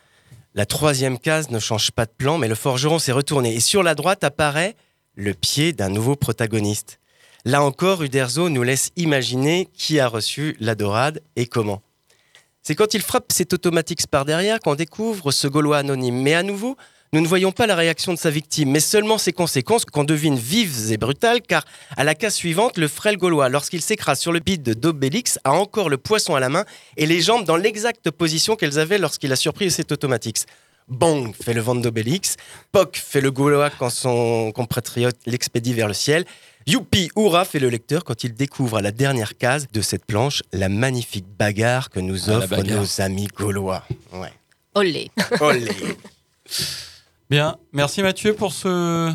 [0.54, 3.54] La troisième case ne change pas de plan, mais le forgeron s'est retourné.
[3.54, 4.74] Et sur la droite apparaît
[5.14, 6.98] le pied d'un nouveau protagoniste.
[7.44, 11.82] Là encore, Uderzo nous laisse imaginer qui a reçu la dorade et comment.
[12.62, 16.20] C'est quand il frappe cet automatix par derrière qu'on découvre ce Gaulois anonyme.
[16.22, 16.76] Mais à nouveau,
[17.12, 20.36] nous ne voyons pas la réaction de sa victime, mais seulement ses conséquences qu'on devine
[20.36, 21.64] vives et brutales, car
[21.96, 25.88] à la case suivante, le frêle Gaulois, lorsqu'il s'écrase sur le bide d'Obélix, a encore
[25.88, 26.64] le poisson à la main
[26.96, 30.46] et les jambes dans l'exacte position qu'elles avaient lorsqu'il a surpris cet automatix.
[30.88, 32.36] Bang fait le ventre d'Obélix,
[32.70, 36.24] Poc fait le Gaulois quand son compatriote l'expédie vers le ciel,
[36.68, 40.42] Youpi, hurrah fait le lecteur quand il découvre à la dernière case de cette planche
[40.52, 43.84] la magnifique bagarre que nous Ah, offrent nos amis gaulois.
[44.12, 44.32] Ouais.
[44.74, 45.10] Olé.
[45.40, 45.70] Olé.
[47.30, 49.12] Bien, merci Mathieu pour ce,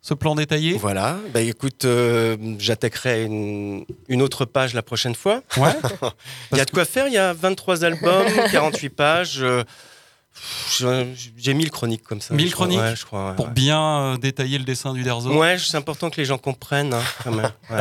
[0.00, 0.74] ce plan détaillé.
[0.74, 5.42] Voilà, bah écoute, euh, j'attaquerai une, une autre page la prochaine fois.
[5.58, 5.72] Ouais.
[6.52, 9.42] il y a de quoi faire, il y a 23 albums, 48 pages.
[9.42, 9.64] euh,
[11.36, 12.34] J'ai 1000 chroniques comme ça.
[12.34, 12.66] 1000 je crois.
[12.66, 13.30] chroniques Ouais, je crois.
[13.30, 13.52] ouais, pour ouais.
[13.52, 15.36] bien euh, détailler le dessin du Derzo.
[15.36, 17.50] Ouais, c'est important que les gens comprennent hein, quand même.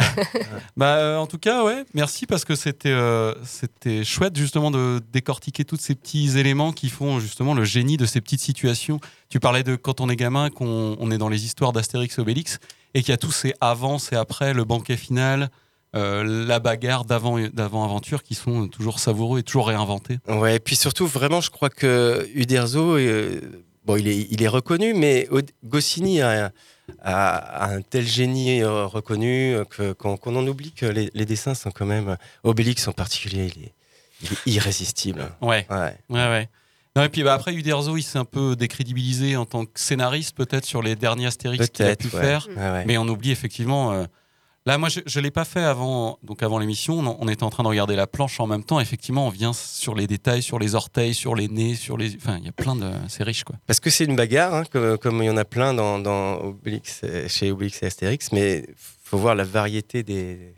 [0.78, 5.02] Bah, euh, en tout cas, ouais, merci parce que c'était euh, c'était chouette justement de
[5.14, 9.00] décortiquer tous ces petits éléments qui font justement le génie de ces petites situations.
[9.30, 12.22] Tu parlais de quand on est gamin, qu'on on est dans les histoires d'Astérix et
[12.22, 12.60] Obélix
[12.94, 15.50] et qu'il y a tous ces avant et après, le banquet final,
[15.96, 20.20] la bagarre d'avant d'avant aventure qui sont toujours savoureux et toujours réinventés.
[20.28, 23.40] Ouais, et puis surtout, vraiment, je crois que Uderzo, euh,
[23.86, 25.28] bon, il est, il est reconnu, mais
[25.64, 26.52] Goscinny a,
[27.04, 31.72] un tel génie euh, reconnu euh, que- qu'on en oublie que les, les dessins sont
[31.72, 32.18] quand même.
[32.44, 33.74] Obélix en particulier, il est,
[34.22, 35.32] il est irrésistible.
[35.42, 35.66] Ouais.
[35.70, 35.98] Ouais.
[36.10, 36.50] Ouais, ouais.
[36.96, 40.36] Non, et puis bah, après, Uderzo, il s'est un peu décrédibilisé en tant que scénariste,
[40.36, 42.22] peut-être, sur les derniers Astérix qu'il a pu ouais.
[42.22, 42.48] faire.
[42.56, 42.86] Ouais.
[42.86, 44.06] Mais on oublie effectivement euh,
[44.68, 46.98] Là, moi, je ne l'ai pas fait avant, donc avant l'émission.
[47.00, 48.80] On, on était en train de regarder la planche en même temps.
[48.80, 52.16] Effectivement, on vient sur les détails, sur les orteils, sur les nez, sur les.
[52.16, 52.92] Enfin, il y a plein de.
[53.08, 53.58] C'est riche, quoi.
[53.68, 56.38] Parce que c'est une bagarre, hein, comme, comme il y en a plein dans, dans
[56.38, 58.66] Obélix, chez Obélix et Astérix, mais
[59.04, 60.56] faut voir la variété des,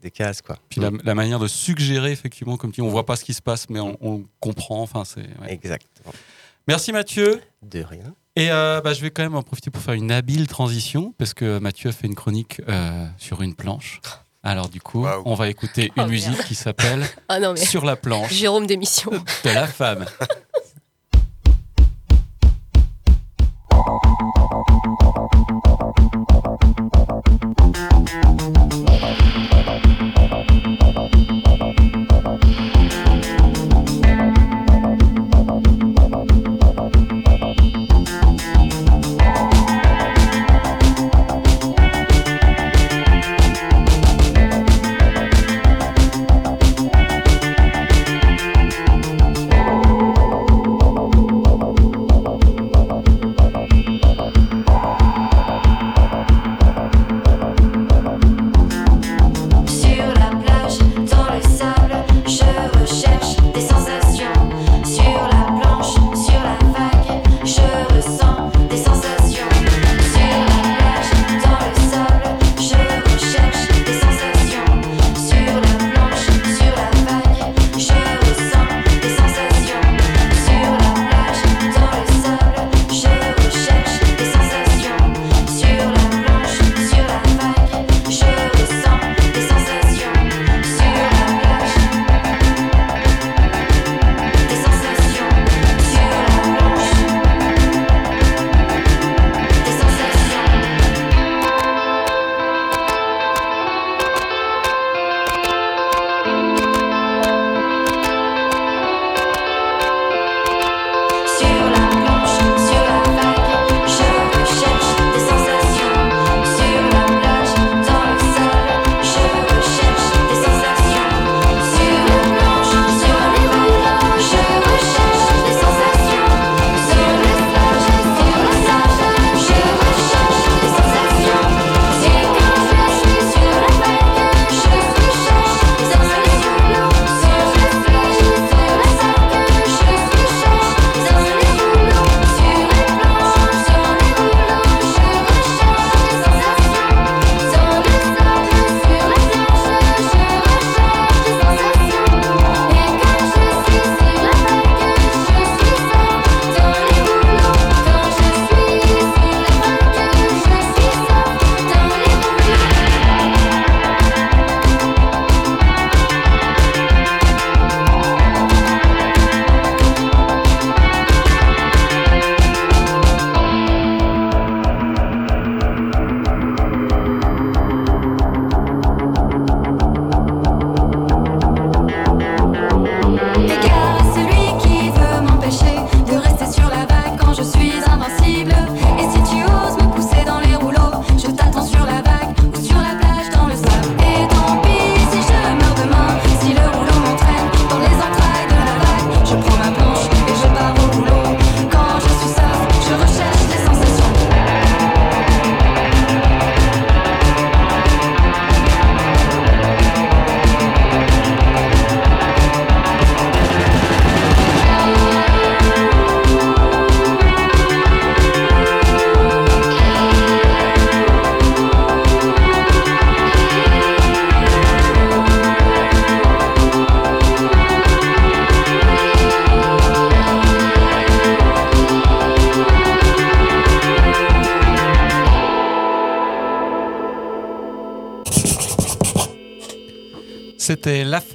[0.00, 0.40] des cases.
[0.40, 0.56] Quoi.
[0.70, 3.34] Puis la, la manière de suggérer, effectivement, comme tu dis, on voit pas ce qui
[3.34, 4.80] se passe, mais on, on comprend.
[4.80, 5.20] Enfin, c'est.
[5.20, 5.52] ouais.
[5.52, 6.14] Exactement.
[6.66, 7.42] Merci Mathieu.
[7.62, 8.14] De rien.
[8.36, 11.34] Et euh, bah, je vais quand même en profiter pour faire une habile transition, parce
[11.34, 14.00] que Mathieu a fait une chronique euh, sur une planche.
[14.42, 16.44] Alors du coup, on va écouter une Oh, musique merde.
[16.44, 19.10] qui s'appelle Ah non, mais- Sur la planche Jérôme d'émission.
[19.44, 20.06] de la femme.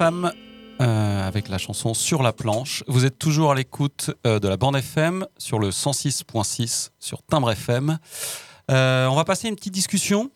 [0.06, 0.32] Femme
[0.80, 2.84] euh, avec la chanson Sur la planche.
[2.86, 7.50] Vous êtes toujours à l'écoute euh, de la bande FM sur le 106.6 sur Timbre
[7.50, 7.98] FM.
[8.70, 10.30] Euh, on va passer une petite discussion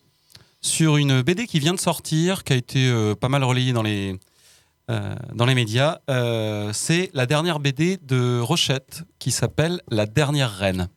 [0.59, 4.19] sur une BD qui vient de sortir, qui a été pas mal relayée dans les,
[4.89, 5.99] dans les médias.
[6.73, 10.89] C'est la dernière BD de Rochette qui s'appelle La dernière reine.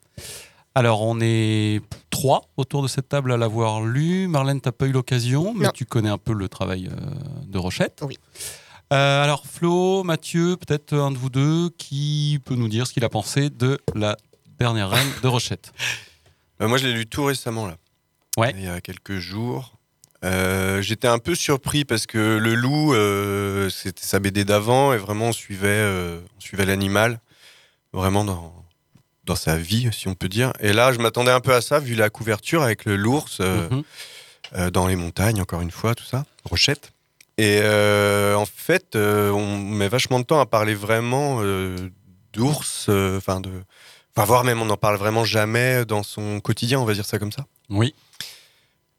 [0.75, 4.27] Alors, on est trois autour de cette table à l'avoir lu.
[4.27, 5.71] Marlène, tu pas eu l'occasion, mais Non.
[5.73, 6.91] tu connais un peu le travail
[7.47, 8.03] de Rochette.
[8.05, 8.19] Oui.
[8.93, 13.05] Euh, alors, Flo, Mathieu, peut-être un de vous deux qui peut nous dire ce qu'il
[13.05, 14.17] a pensé de la
[14.59, 15.73] dernière reine de Rochette.
[16.61, 17.77] Bah, moi, je l'ai lu tout récemment, là.
[18.37, 18.53] Ouais.
[18.57, 19.73] Il y a quelques jours.
[20.25, 24.97] Euh, J'étais un peu surpris parce que le loup, euh, c'était sa BD d'avant et
[24.97, 27.21] vraiment on suivait, euh, on suivait l'animal
[27.93, 28.55] vraiment dans,
[29.25, 30.53] dans sa vie, si on peut dire.
[30.61, 33.69] Et là, je m'attendais un peu à ça vu la couverture avec le l'ours euh,
[33.71, 33.83] Mhm.
[34.57, 36.93] euh, dans les montagnes, encore une fois, tout ça, Rochette.
[37.37, 41.91] Et euh, en fait, euh, on met vachement de temps à parler vraiment euh,
[42.33, 43.51] d'ours, enfin de,
[44.17, 47.19] enfin voire même on n'en parle vraiment jamais dans son quotidien, on va dire ça
[47.19, 47.47] comme ça.
[47.71, 47.95] Oui.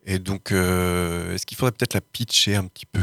[0.05, 3.01] Et donc, est-ce qu'il faudrait peut-être la pitcher un petit peu?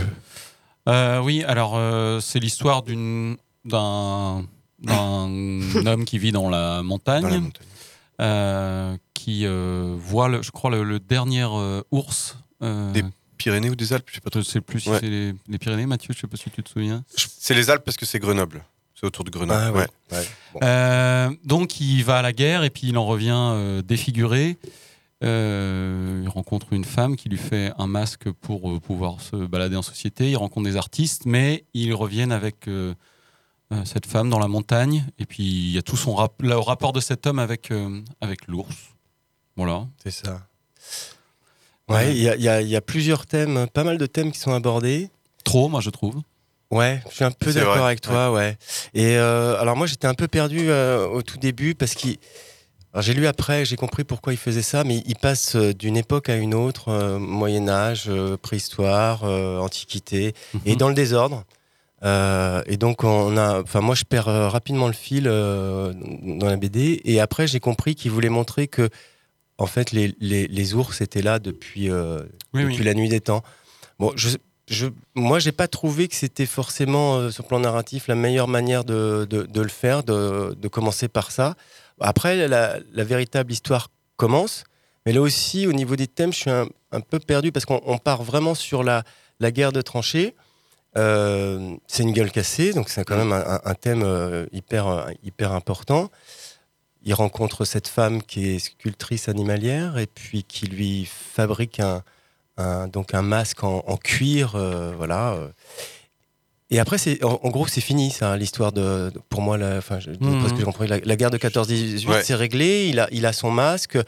[1.23, 1.77] Oui, alors
[2.23, 4.45] c'est l'histoire d'une d'un
[4.81, 8.99] d'un homme qui vit dans la montagne, Dans la montagne.
[9.15, 11.45] qui voit, le- je crois, le, le dernier
[11.91, 12.37] ours.
[12.61, 13.03] Des
[13.43, 14.99] Pyrénées ou des Alpes Je sais pas je sais plus si Ouais.
[15.01, 17.03] c'est les, les Pyrénées, Mathieu, je sais pas si tu te souviens.
[17.39, 18.63] C'est les Alpes parce que c'est Grenoble.
[18.95, 19.61] C'est autour de Grenoble.
[19.61, 19.81] Ah, ouais.
[19.81, 20.19] ouais.
[20.19, 20.27] Ouais.
[20.55, 20.61] Bon.
[20.63, 24.59] Euh, donc il va à la guerre et puis il en revient euh, défiguré.
[25.25, 29.77] Euh, il rencontre une femme qui lui fait un masque pour euh, pouvoir se balader
[29.77, 30.31] en société.
[30.31, 32.69] Il rencontre des artistes, mais ils reviennent avec
[33.85, 35.05] cette femme dans la montagne.
[35.19, 38.01] Et puis il y a tout son rap- le rapport de cet homme avec, euh,
[38.21, 38.77] avec l'ours.
[39.57, 39.87] Voilà.
[40.03, 40.47] C'est ça.
[41.93, 45.11] Ouais, il y, a- y y plusieurs thèmes, pas mal de thèmes qui sont abordés.
[45.45, 46.17] Trop, moi je trouve.
[46.71, 48.57] Ouais, je suis un peu d'accord avec toi, ouais.
[48.95, 52.17] Et euh, alors moi j'étais un peu perdu euh, au tout début parce qu'il.
[52.95, 55.97] alors, J'ai lu après, j'ai compris pourquoi il faisait ça, mais il passe euh, d'une
[55.99, 60.77] époque à une autre, euh, Moyen Âge, euh, préhistoire, euh, Antiquité, et Mhm.
[60.79, 61.45] dans le désordre.
[62.05, 66.57] Euh, et donc on a, enfin moi je perds rapidement le fil euh, dans la
[66.57, 68.89] BD, et après j'ai compris qu'il voulait montrer que
[69.59, 72.23] en fait les, les, les ours étaient là depuis euh,
[72.55, 72.85] Oui, depuis oui.
[72.85, 73.43] la nuit des temps.
[73.99, 74.31] Bon, je,
[74.69, 78.49] je, moi, j'ai pas trouvé que c'était forcément, euh, sur le plan narratif, la meilleure
[78.49, 81.55] manière de, de, de le faire, de, de commencer par ça.
[82.01, 84.65] Après, la, la véritable histoire commence,
[85.07, 87.81] mais là aussi, au niveau des thèmes, je suis un, un peu perdu parce qu'on
[87.87, 89.05] on part vraiment sur la,
[89.41, 90.35] la guerre de tranchées.
[90.97, 96.11] Euh, c'est une gueule cassée, donc c'est quand même un, un- thème hyper, hyper important.
[97.05, 102.03] Il rencontre cette femme qui est sculptrice animalière et puis qui lui fabrique un,
[102.59, 105.33] un- donc un masque en, en cuir, euh, voilà.
[105.33, 105.49] euh.
[106.71, 109.77] Et après, c'est en, en gros, c'est fini, ça, l'histoire de, de- pour moi, la,
[109.79, 112.23] enfin, je, que compris, la, la guerre de 14-18, Ouais.
[112.23, 112.87] c'est réglé.
[112.89, 113.99] Il a, il a son masque.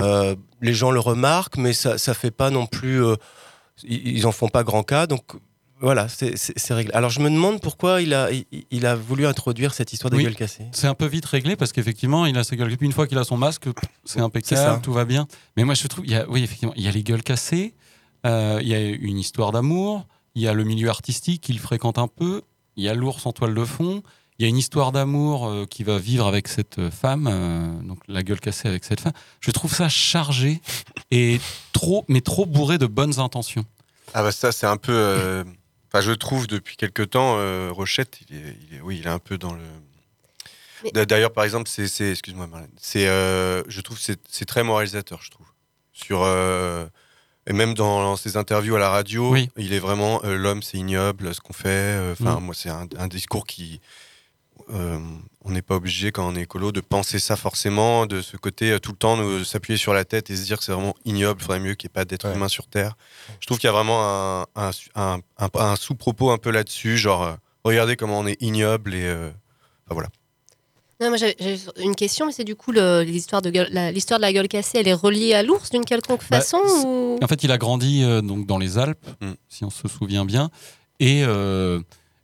[0.00, 3.04] euh, les gens le remarquent, mais ça, ça fait pas non plus.
[3.04, 3.14] euh,
[3.84, 5.22] ils, ils en font pas grand cas, donc.
[5.80, 6.34] Voilà, c'est-
[6.74, 6.92] réglé.
[6.94, 10.16] Alors je me demande pourquoi il a, il, il a voulu introduire cette histoire des
[10.16, 10.24] Oui.
[10.24, 10.64] gueules cassées.
[10.72, 12.76] C'est un peu vite réglé parce qu'effectivement, il a sa gueule.
[12.80, 13.64] Une fois qu'il a son masque,
[14.04, 15.26] c'est impeccable, tout va bien.
[15.56, 17.74] Mais moi, je trouve, il y a, oui, effectivement, il y a les gueules cassées,
[18.26, 21.98] euh, il y a une histoire d'amour, il y a le milieu artistique qu'il fréquente
[21.98, 22.42] un peu,
[22.76, 24.02] il y a l'ours en toile de fond,
[24.38, 27.98] il y a une histoire d'amour euh, qui va vivre avec cette femme, euh, donc
[28.08, 29.12] la gueule cassée avec cette femme.
[29.40, 30.60] Je trouve ça chargé
[31.10, 31.40] et
[31.72, 33.64] trop, mais trop bourré de bonnes intentions.
[34.14, 35.44] Ah bah ça, c'est un peu...
[35.88, 39.10] Enfin, je trouve depuis quelque temps, euh, Rochette, il est, il est- oui, il est
[39.10, 39.62] un peu dans le...
[40.94, 42.10] Mais- D'ailleurs, par exemple, c'est...
[42.10, 42.70] Excuse-moi, Marlène.
[42.80, 45.46] C'est, euh, je trouve que c'est- très moralisateur, je trouve.
[45.92, 46.22] Sur...
[46.22, 46.86] euh,
[47.46, 49.48] et même dans, dans ses interviews à la radio, Oui.
[49.56, 51.68] il est vraiment euh, l'homme, c'est ignoble, ce qu'on fait.
[51.70, 52.44] euh, Enfin, Mm.
[52.44, 53.80] moi, c'est un, un discours qui.
[54.70, 54.98] Euh,
[55.44, 58.72] on n'est pas obligé, quand on est écolo, de penser ça forcément, de ce côté
[58.72, 60.94] euh, tout le temps, de s'appuyer sur la tête et se dire que c'est vraiment
[61.04, 62.34] ignoble, il faudrait mieux qu'il n'y ait pas d'être Ouais.
[62.34, 62.96] humain sur Terre.
[63.40, 66.96] Je trouve qu'il y a vraiment un, un, un- un- un sous-propos un peu là-dessus,
[66.98, 69.04] genre, euh, regardez comment on est ignoble et.
[69.04, 69.28] euh,
[69.86, 70.08] enfin, voilà.
[71.00, 71.36] Non, moi j'avais
[71.78, 74.78] une question, mais c'est du coup l'histoire de, gueule- la- l'histoire de la gueule cassée,
[74.78, 77.18] elle est reliée à l'ours d'une quelconque Bah, façon ou...
[77.22, 79.32] En fait, il a grandi euh, donc dans les Alpes, Mm.
[79.48, 80.50] si on se souvient bien,
[80.98, 81.80] et, euh,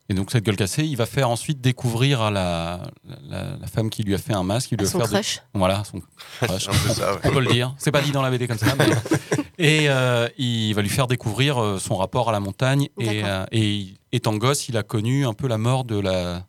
[0.09, 2.83] et donc cette gueule cassée, il va faire ensuite découvrir à la,
[3.29, 5.15] la, la femme qui lui a fait un masque, qui lui À son faire des-
[5.15, 5.41] crush.
[5.55, 6.01] voilà, son
[6.43, 6.65] crush.
[6.95, 7.21] Ça, ouais.
[7.25, 7.75] on peut le dire.
[7.79, 8.75] C'est pas dit dans la BD comme ça.
[8.79, 8.87] mais-
[9.59, 12.89] et euh, il va lui faire découvrir euh, son rapport à la montagne.
[13.01, 16.45] Et, euh, et il- étant gosse, il a connu un peu la mort de la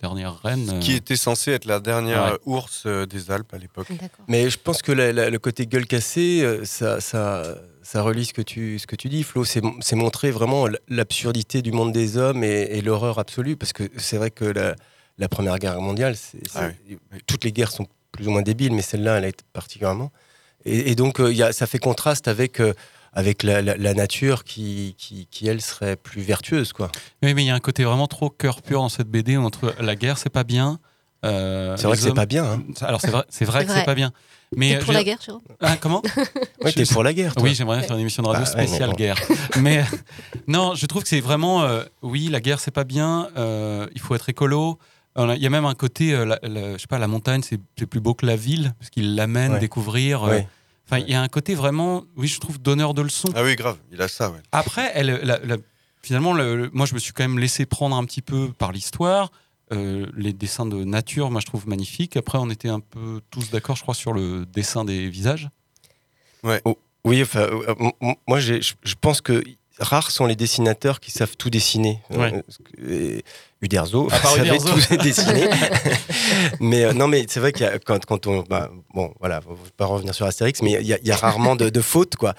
[0.00, 0.68] dernière reine.
[0.70, 2.38] euh, Qui était censé être la dernière Ouais.
[2.46, 3.86] ours des Alpes à l'époque.
[4.26, 7.44] Mais je pense que la- la- le côté gueule cassée, ça, ça,
[7.82, 9.44] ça relie ce que tu, ce que tu dis, Flo.
[9.44, 13.56] C'est c'est montrer vraiment l'absurdité du monde des hommes et, et l'horreur absolue.
[13.56, 14.74] Parce que c'est vrai que la,
[15.18, 16.14] la Première Guerre mondiale,
[16.54, 16.70] Ah
[17.26, 20.10] toutes les guerres sont plus ou moins débiles, mais celle-là, elle est particulièrement.
[20.64, 22.72] Et, et donc, euh, il y a, ça fait contraste avec, euh,
[23.14, 26.72] avec la, la- la nature qui, qui, qui, elle, serait plus vertueuse.
[26.72, 26.90] quoi.
[27.22, 29.74] Oui, mais il y a un côté vraiment trop cœur pur dans cette BD entre
[29.80, 30.78] la guerre, c'est pas bien.
[31.24, 32.62] euh, C'est vrai que c'est pas bien, hein.
[32.82, 34.12] Alors c'est vrai, vrai que c'est pas bien.
[34.56, 36.02] Mais T'es euh, pour la guerre, Jérôme Ah, comment
[36.64, 37.34] Oui, t'es pour la guerre.
[37.34, 37.42] toi.
[37.42, 39.16] Oui, j'aimerais faire une émission de radio Bah, spéciale guerre.
[39.60, 39.96] Mais euh,
[40.46, 41.62] non, je trouve que c'est vraiment.
[41.62, 43.28] euh, oui, la guerre, c'est pas bien.
[43.36, 44.78] euh, il faut être écolo.
[45.16, 47.58] Il y a même un côté, euh, la- la- je sais pas, la montagne, c'est
[47.86, 49.58] plus beau que la ville, parce qu'il l'amène Ouais.
[49.60, 50.24] découvrir.
[50.24, 50.48] euh, Ouais.
[50.86, 53.28] Enfin, il y a un côté vraiment, oui, je trouve, donneur de leçons.
[53.34, 54.38] Ah oui, grave, il a ça, ouais.
[54.52, 55.56] Après, elle, la- la-
[56.02, 58.72] finalement, le- le- moi, je me suis quand même laissé prendre un petit peu par
[58.72, 59.30] l'histoire.
[59.72, 62.16] Euh, les dessins de nature, moi, je trouve magnifiques.
[62.16, 65.48] Après, on était un peu tous d'accord, je crois, sur le dessin des visages.
[66.42, 66.60] Ouais.
[66.64, 69.42] Oh, oui, enfin, euh, euh, moi, je je pense que
[69.78, 72.00] rares sont les dessinateurs qui savent tout dessiner.
[72.10, 72.42] Ouais.
[72.86, 73.24] Et
[73.60, 75.48] Uderzo savait tout dessiner.
[76.60, 79.40] mais euh, non, mais c'est vrai qu'il y a quand, quand on, bah, bon, voilà,
[79.40, 81.80] faut pas revenir sur Astérix, mais il y a, il y a rarement de, de
[81.80, 82.34] fautes, quoi.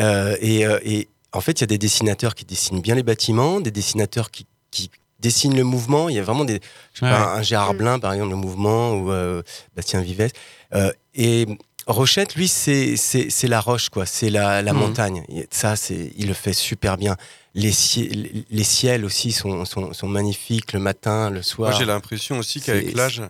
[0.00, 3.60] Euh, et, et en fait, il y a des dessinateurs qui dessinent bien les bâtiments,
[3.60, 4.90] des dessinateurs qui, qui
[5.20, 6.08] dessinent le mouvement.
[6.08, 6.60] Il y a vraiment des,
[6.94, 9.42] je sais Ouais, pas, un Gérard Blin, par exemple, le mouvement, ou euh,
[9.76, 10.28] Bastien Vives.
[10.74, 11.46] Euh, et
[11.86, 14.04] Rochette, lui, c'est c'est c'est la roche, quoi.
[14.06, 14.78] C'est la, la Mhm.
[14.78, 15.24] montagne.
[15.30, 17.16] Et ça, c'est il le fait super bien.
[17.54, 21.70] Les, cie- les ciels aussi sont, sont, sont magnifiques le matin, le soir.
[21.70, 23.22] Moi, j'ai l'impression aussi qu'avec C'est- l'âge,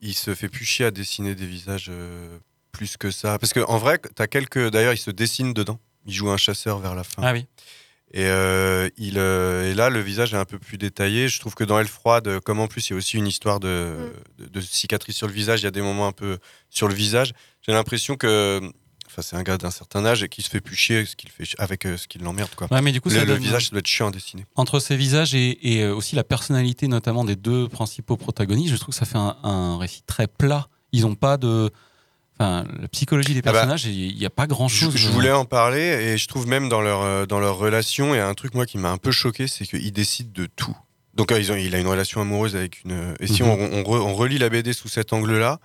[0.00, 2.36] il se fait plus chier à dessiner des visages euh,
[2.72, 3.38] plus que ça.
[3.38, 4.70] Parce qu'en vrai, t'as quelques.
[4.70, 5.78] D'ailleurs, il se dessine dedans.
[6.06, 7.22] Il joue un chasseur vers la fin.
[7.22, 7.46] Ah oui.
[8.12, 11.28] Et, euh, il, euh, et là, le visage est un peu plus détaillé.
[11.28, 13.60] Je trouve que dans Elle froide, comme en plus, il y a aussi une histoire
[13.60, 15.60] de, de, de cicatrices sur le visage.
[15.60, 16.38] Il y a des moments un peu
[16.70, 17.32] sur le visage.
[17.66, 18.60] J'ai l'impression que.
[19.06, 21.30] Enfin, c'est un gars d'un certain âge et qui se fait plus chier ce qu'il
[21.30, 22.50] fait avec euh, ce qui l'emmerde.
[22.56, 22.68] Quoi.
[22.70, 24.46] Ouais, mais du coup, le, ça le donne- visage, ça doit être chiant à dessiner.
[24.54, 28.94] Entre ces visages et, et, aussi la personnalité, notamment des deux principaux protagonistes, je trouve
[28.94, 30.68] que ça fait un, un récit très plat.
[30.92, 31.70] Ils n'ont pas de.
[32.40, 34.96] Enfin, la psychologie des Ah bah, personnages, il n'y a pas grand Je, chose.
[34.96, 38.16] je voulais en parler et je trouve même dans leur, euh, dans leur relation, il
[38.16, 40.74] y a un truc moi qui m'a un peu choqué, c'est qu'ils décident de tout.
[41.12, 43.14] Donc euh, ils ont, il a une relation amoureuse avec une...
[43.20, 43.48] Et si Mhm.
[43.50, 45.58] on, on re- on relit la BD sous cet angle-là,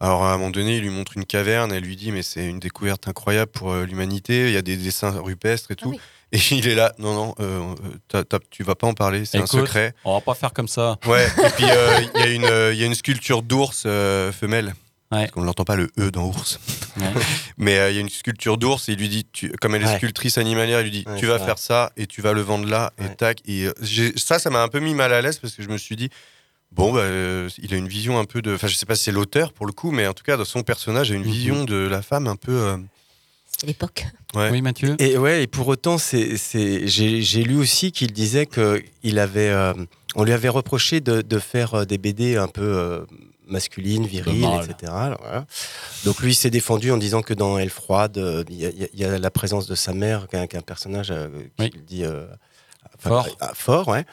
[0.00, 2.46] alors à un moment donné, il lui montre une caverne, elle lui dit mais c'est
[2.48, 5.94] une découverte incroyable pour euh, l'humanité, il y a des dessins rupestres et tout.
[6.32, 7.74] Et il est là, non, non, euh,
[8.14, 9.94] euh, t'as- tu vas pas en parler, c'est un secret.
[10.04, 10.98] On va pas faire comme ça.
[11.06, 13.84] Ouais, et puis euh, il y, a une, euh, il y a une sculpture d'ours
[13.86, 14.30] euh,
[15.10, 15.26] femelle.
[15.26, 16.58] Parce qu'on n'entend pas le E dans ours.
[17.58, 19.82] Mais euh, il y a une sculpture d'ours et il lui dit, tu- comme elle
[19.82, 19.96] est Ouais.
[19.96, 21.46] sculptrice animalière, il lui dit Ouais, Tu c'est vas vrai.
[21.46, 23.40] faire ça et tu vas le vendre là et tac.
[23.46, 23.72] Et euh,
[24.16, 26.10] ça, ça m'a un peu mis mal à l'aise parce que je me suis dit
[26.72, 28.54] Bon, bah, euh, il a une vision un peu de.
[28.54, 30.44] Enfin, je sais pas si c'est l'auteur pour le coup, mais en tout cas, dans
[30.44, 32.52] son personnage, a une vision de la femme un peu.
[32.52, 32.76] euh,
[33.50, 34.04] C'était l'époque.
[34.34, 34.50] Ouais.
[34.50, 34.94] Oui, Mathieu.
[34.98, 39.48] Et ouais, et pour autant, c'est, c'est, j'ai, lu aussi qu'il disait que il avait,
[39.48, 39.72] euh,
[40.14, 43.06] on lui avait reproché de, de faire des BD un peu
[43.48, 44.64] euh, masculines, viriles, mâle.
[44.70, 44.92] etc.
[44.94, 45.46] Alors, voilà.
[46.04, 48.70] Donc lui il s'est défendu en disant que dans Elle froide, euh, il y, a-
[49.16, 51.28] y la présence de sa mère, qu'un, personnage euh,
[51.58, 52.26] qui le dit euh,
[52.98, 53.28] Fort.
[53.54, 54.04] fort, ouais.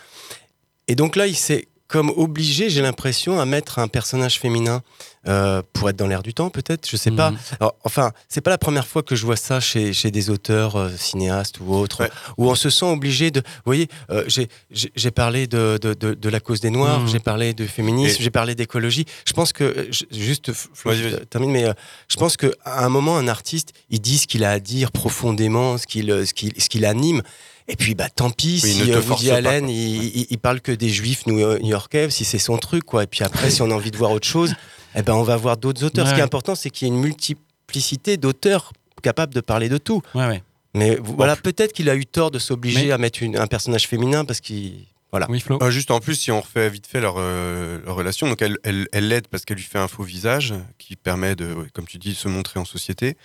[0.88, 4.82] Et donc là, il s'est comme obligé, j'ai l'impression, à mettre un personnage féminin
[5.28, 7.32] euh, pour être dans l'air du temps, peut-être, je sais pas.
[7.32, 7.38] Mhm.
[7.60, 10.76] Alors, enfin, c'est pas la première fois que je vois ça chez, chez des auteurs,
[10.76, 13.40] euh, cinéastes ou autres, où on se sent obligé de.
[13.40, 17.08] Vous voyez, euh, j'ai- parlé de, de, de, de la cause des Noirs, Mhm.
[17.08, 19.06] j'ai parlé de féminisme, Et- j'ai parlé d'écologie.
[19.28, 21.66] Je pense que, je- juste, Flo, je termine, mais
[22.08, 25.78] je pense qu'à un moment, un artiste, il dit ce qu'il a à dire profondément,
[25.78, 26.34] qu'il ce
[26.70, 27.22] qu'il anime.
[27.68, 29.74] Et puis, bah, tant pis Oui, si ne te euh, force Woody pas, Allen, quoi.
[29.74, 33.04] il, il- il parle que des juifs new- new-yorkais, si c'est son truc, quoi.
[33.04, 34.54] Et puis après, si on a envie de voir autre chose,
[34.96, 36.08] eh ben, on va voir d'autres auteurs.
[36.08, 39.78] Ce qui est important, c'est qu'il y ait une multiplicité d'auteurs capables de parler de
[39.78, 40.02] tout.
[40.14, 40.44] Ouais, ouais.
[40.74, 43.88] Mais voilà, peut-être qu'il a eu tort de s'obliger Mais- à mettre une- un personnage
[43.88, 44.86] féminin parce qu'il.
[45.12, 45.28] Voilà.
[45.30, 45.58] Oui, Flo.
[45.62, 48.58] Ah, juste en plus, si on refait vite fait leur, euh, leur relation, donc elle
[48.64, 51.98] elle elle l'aide parce qu'elle lui fait un faux visage qui permet de, comme tu
[51.98, 53.16] dis, se montrer en société.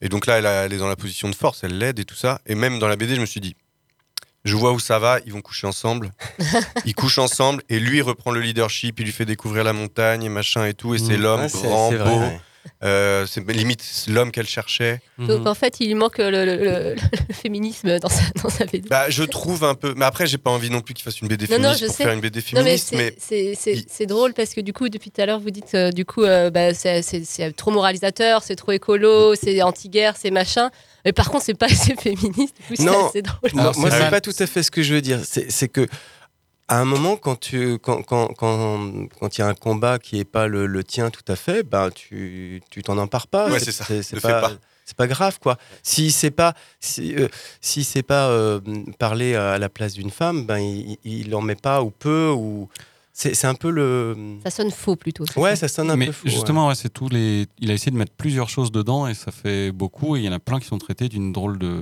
[0.00, 2.04] Et donc là, elle, a- elle est dans la position de force, elle l'aide et
[2.04, 2.40] tout ça.
[2.46, 3.54] Et même dans la BD, je me suis dit,
[4.44, 6.12] je vois où ça va, ils vont coucher ensemble.
[6.84, 10.22] ils couchent ensemble et lui il reprend le leadership, il lui fait découvrir la montagne
[10.24, 10.94] et machin et tout.
[10.94, 11.22] Et c'est Mmh.
[11.22, 12.20] l'homme grand, vrai, beau.
[12.20, 12.40] ouais.
[12.84, 15.00] Euh, c'est limite l'homme qu'elle cherchait.
[15.18, 16.94] Donc en fait, il lui manque le, le- le-
[17.28, 18.88] le féminisme dans sa, dans sa BD.
[18.90, 19.94] Bah, je trouve un peu.
[19.96, 21.86] Mais après, j'ai pas envie non plus qu'il fasse une BD Non, non, féministe je
[21.86, 22.04] pour sais.
[22.04, 22.88] faire une BD Non, mais féministe.
[22.90, 25.50] c'est- mais c'est c'est- c'est drôle parce que du coup, depuis tout à l'heure, vous
[25.50, 29.62] dites euh, du coup, euh, bah, c'est- c'est c'est trop moralisateur, c'est trop écolo, c'est
[29.62, 30.70] anti-guerre, c'est machin.
[31.04, 32.54] Mais par contre, c'est pas assez féministe.
[32.56, 33.50] Du coup, c'est Non, assez drôle.
[33.54, 35.20] moi, moi, c'est pas tout à fait ce que je veux dire.
[35.24, 35.86] C'est que
[36.70, 40.18] à un moment, quand tu quand quand quand quand il y a un combat qui
[40.20, 43.48] est pas le, le tien tout à fait, ben tu tu t'en empares pas.
[43.50, 43.84] Ouais, c'est ça.
[43.86, 44.60] C'est Le pas, fais pas.
[44.84, 45.56] c'est pas grave quoi.
[45.82, 47.28] Si c'est pas si euh,
[47.62, 48.60] si c'est pas euh,
[48.98, 52.28] parler à la place d'une femme, ben il, il il en met pas ou peu
[52.36, 52.68] ou
[53.20, 55.24] c'est c'est un peu le Ça sonne faux plutôt.
[55.36, 55.66] ouais ça.
[55.66, 56.28] sonne un Mais peu faux.
[56.28, 57.46] justement, ouais, c'est tous les.
[57.58, 60.16] Il a essayé de mettre plusieurs choses dedans et ça fait beaucoup.
[60.16, 61.80] Et il y en a plein qui sont traités d'une drôle de,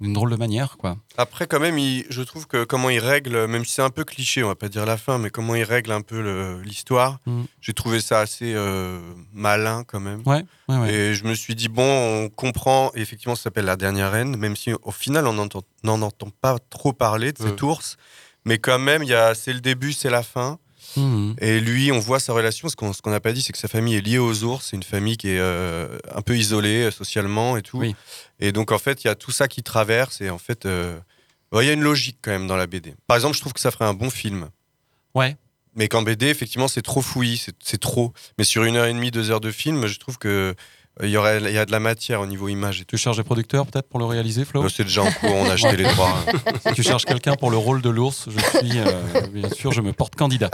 [0.00, 0.96] d'une drôle de manière, quoi.
[1.18, 4.04] Après, quand même, il- je trouve que comment il règle, même si c'est un peu
[4.04, 7.18] cliché, on va pas dire la fin, mais comment il règle un peu le- l'histoire,
[7.26, 7.42] Mm.
[7.60, 8.98] j'ai trouvé ça assez euh,
[9.34, 10.22] malin quand même.
[10.24, 10.94] Ouais, ouais, ouais.
[10.94, 11.84] Et je me suis dit, bon,
[12.24, 15.62] on comprend, et effectivement, ça s'appelle La Dernière Reine, même si au final, on n'entend-
[15.84, 17.66] n'en entend pas trop parler de cet Euh.
[17.66, 17.98] ours.
[18.46, 20.58] Mais quand même, il y a- c'est le début, c'est la fin.
[20.96, 21.36] Mhm.
[21.40, 23.94] Et lui, on voit sa relation, ce qu'on n'a pas dit, c'est que sa famille
[23.96, 24.66] est liée aux ours.
[24.70, 27.78] C'est une famille qui est euh, un peu isolée euh, socialement et tout.
[28.40, 30.20] Et donc, en fait, il y a tout ça qui traverse.
[30.20, 30.98] Et en fait, euh,
[31.52, 32.94] ouais, il y a une logique quand même dans la BD.
[33.06, 34.48] Par exemple, je trouve que ça ferait un bon film.
[35.14, 35.36] Ouais.
[35.76, 38.12] Mais qu'en BD, effectivement, c'est trop fouillis, c'est- trop.
[38.38, 40.54] Mais sur une heure et demie, deux heures de film, je trouve que
[41.02, 42.80] il y aurait, il y a de la matière au niveau image.
[42.80, 45.34] Et Tu cherches des producteurs peut-être pour le réaliser, Flo Euh, C'est déjà en cours,
[45.34, 46.18] on a acheté les droits.
[46.66, 49.80] Si tu cherches quelqu'un pour le rôle de l'ours, je suis, euh, bien sûr, je
[49.80, 50.50] me porte candidat.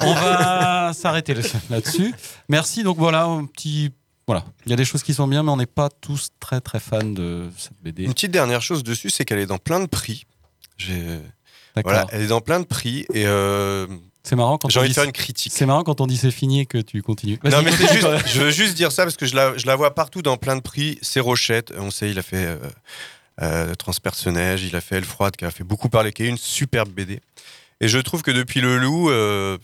[0.00, 2.14] On va s'arrêter là- là-dessus.
[2.48, 2.82] Merci.
[2.82, 3.90] Donc voilà, un petit.
[4.28, 6.60] Voilà, il y a des choses qui sont bien, mais on n'est pas tous très
[6.60, 8.04] très fans de cette BD.
[8.04, 10.24] Une petite dernière chose dessus, c'est qu'elle est dans plein de prix.
[11.84, 13.86] Voilà, elle est dans plein de prix et euh,
[14.24, 15.52] C'est marrant quand j'ai on envie dit de faire c'est- une critique.
[15.54, 17.38] C'est marrant quand on dit c'est fini et que tu continues.
[17.44, 18.00] Non, mais c'est continue.
[18.00, 20.36] juste, je veux juste dire ça parce que je la, je la vois partout dans
[20.36, 20.98] plein de prix.
[21.02, 22.56] C'est Rochette, on sait, il a fait euh,
[23.42, 26.28] euh, Transperce Neige, il a fait Elle Froide, qui a fait beaucoup parler, qui est
[26.28, 27.20] une superbe BD.
[27.80, 29.58] Et je trouve que depuis Le Loup, euh,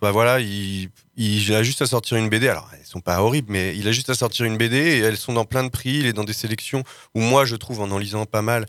[0.00, 2.48] bah voilà, il, il a juste à sortir une BD.
[2.48, 5.18] Alors, elles sont pas horribles, mais il a juste à sortir une BD et elles
[5.18, 5.98] sont dans plein de prix.
[5.98, 6.82] Il est dans des sélections
[7.14, 8.66] où moi, je trouve, en en lisant pas mal,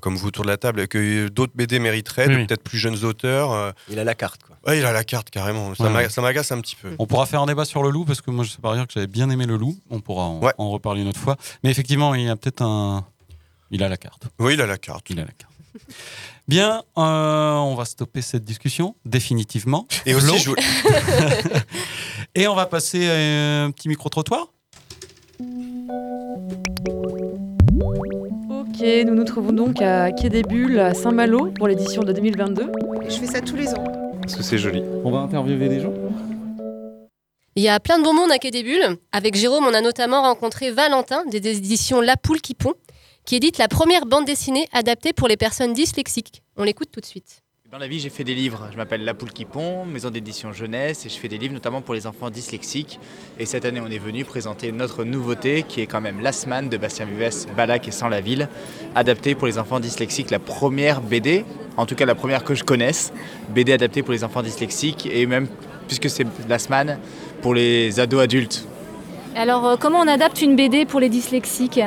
[0.00, 2.46] comme vous autour de la table, que d'autres BD mériteraient, Oui, de oui.
[2.46, 3.52] peut-être plus jeunes auteurs.
[3.52, 3.72] euh.
[3.90, 4.56] Il a la carte, quoi.
[4.66, 5.74] Ouais, il a la carte carrément.
[5.74, 6.90] Ça Ouais, m'agace un petit peu.
[6.98, 8.86] On pourra faire un débat sur le loup parce que moi je sais pas dire
[8.86, 9.76] que j'avais bien aimé le loup.
[9.90, 11.36] On pourra en, en reparler une autre fois.
[11.64, 13.04] Mais effectivement, il y a peut-être un.
[13.70, 14.24] Il a la carte.
[14.38, 15.08] Oui, il a la carte.
[15.10, 15.52] Il a la carte.
[16.48, 19.86] Bien, euh, on va stopper cette discussion définitivement.
[20.04, 20.50] Et aussi, je
[22.34, 24.48] Et on va passer à un petit micro trottoir.
[28.82, 32.72] Nous nous trouvons donc à Quai des Bulles, à Saint-Malo, pour l'édition de 2022.
[33.06, 33.84] Je fais ça tous les ans.
[34.22, 34.82] Parce que c'est joli.
[35.04, 35.92] On va interviewer des gens?
[37.56, 38.96] Il y a plein de bons mondes à Quai des Bulles.
[39.12, 42.72] Avec Jérôme, on a notamment rencontré Valentin des éditions La Poule qui pond,
[43.26, 46.42] qui édite la première bande dessinée adaptée pour les personnes dyslexiques.
[46.56, 47.42] On l'écoute tout de suite.
[47.70, 48.68] Dans la vie, j'ai fait des livres.
[48.72, 51.82] Je m'appelle La Poule qui pond, maison d'édition jeunesse, et je fais des livres notamment
[51.82, 52.98] pour les enfants dyslexiques.
[53.38, 56.76] Et cette année, on est venu présenter notre nouveauté, qui est quand même L'Asman de
[56.76, 58.48] Bastien Vives, Balak et Sans la Ville,
[58.96, 61.44] adaptée pour les enfants dyslexiques, la première BD,
[61.76, 63.12] en tout cas la première que je connaisse,
[63.50, 65.46] BD adaptée pour les enfants dyslexiques, et même,
[65.86, 66.98] puisque c'est L'Asman,
[67.40, 68.66] pour les ados adultes.
[69.36, 71.80] Alors, euh, comment on adapte une BD pour les dyslexiques?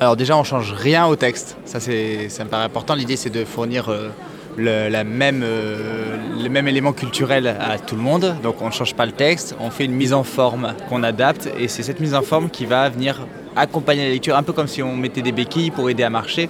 [0.00, 1.56] Alors déjà, on change rien au texte.
[1.64, 2.94] Ça, c'est, ça me paraît important.
[2.94, 4.10] L'idée, c'est de fournir euh,
[4.58, 8.36] le, même, euh, le même élément culturel à tout le monde.
[8.42, 9.56] Donc, on ne change pas le texte.
[9.60, 11.48] On fait une mise en forme qu'on adapte.
[11.58, 14.68] Et c'est cette mise en forme qui va venir accompagner la lecture, un peu comme
[14.68, 16.48] si on mettait des béquilles pour aider à marcher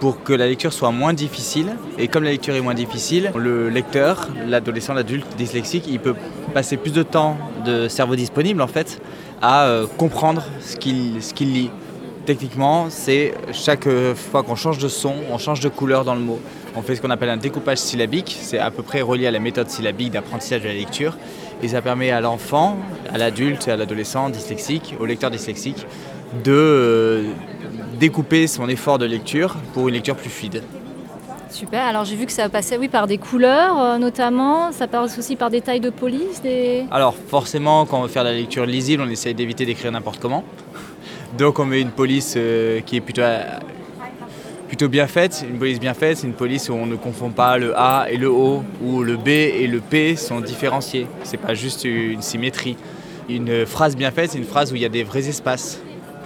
[0.00, 1.76] pour que la lecture soit moins difficile.
[1.98, 6.14] Et comme la lecture est moins difficile, le lecteur, l'adolescent, l'adulte dyslexique, il peut
[6.54, 9.00] passer plus de temps de cerveau disponible en fait
[9.42, 11.70] à euh, comprendre ce qu'il ce qu'il lit.
[12.26, 16.20] Techniquement, c'est chaque euh, fois qu'on change de son, on change de couleur dans le
[16.20, 16.40] mot.
[16.78, 19.40] On fait ce qu'on appelle un découpage syllabique, c'est à peu près relié à la
[19.40, 21.16] méthode syllabique d'apprentissage de la lecture.
[21.60, 22.76] Et ça permet à l'enfant,
[23.12, 25.84] à l'adulte, à l'adolescent dyslexique, au lecteur dyslexique,
[26.44, 27.22] de euh,
[27.98, 30.62] découper son effort de lecture pour une lecture plus fluide.
[31.50, 35.18] Super, alors j'ai vu que ça passait oui, par des couleurs euh, notamment, ça passe
[35.18, 36.84] aussi par des tailles de police, des...
[36.92, 40.20] Alors forcément, quand on veut faire de la lecture lisible, on essaye d'éviter d'écrire n'importe
[40.20, 40.44] comment.
[41.36, 43.22] Donc on met une police euh, qui est plutôt,
[44.68, 45.44] plutôt bien faite.
[45.48, 48.16] Une police bien faite, c'est une police où on ne confond pas le A et
[48.16, 51.06] le O, où le B et le P sont différenciés.
[51.24, 52.76] C'est pas juste une symétrie.
[53.28, 55.80] Une phrase bien faite, c'est une phrase où il y a des vrais espaces.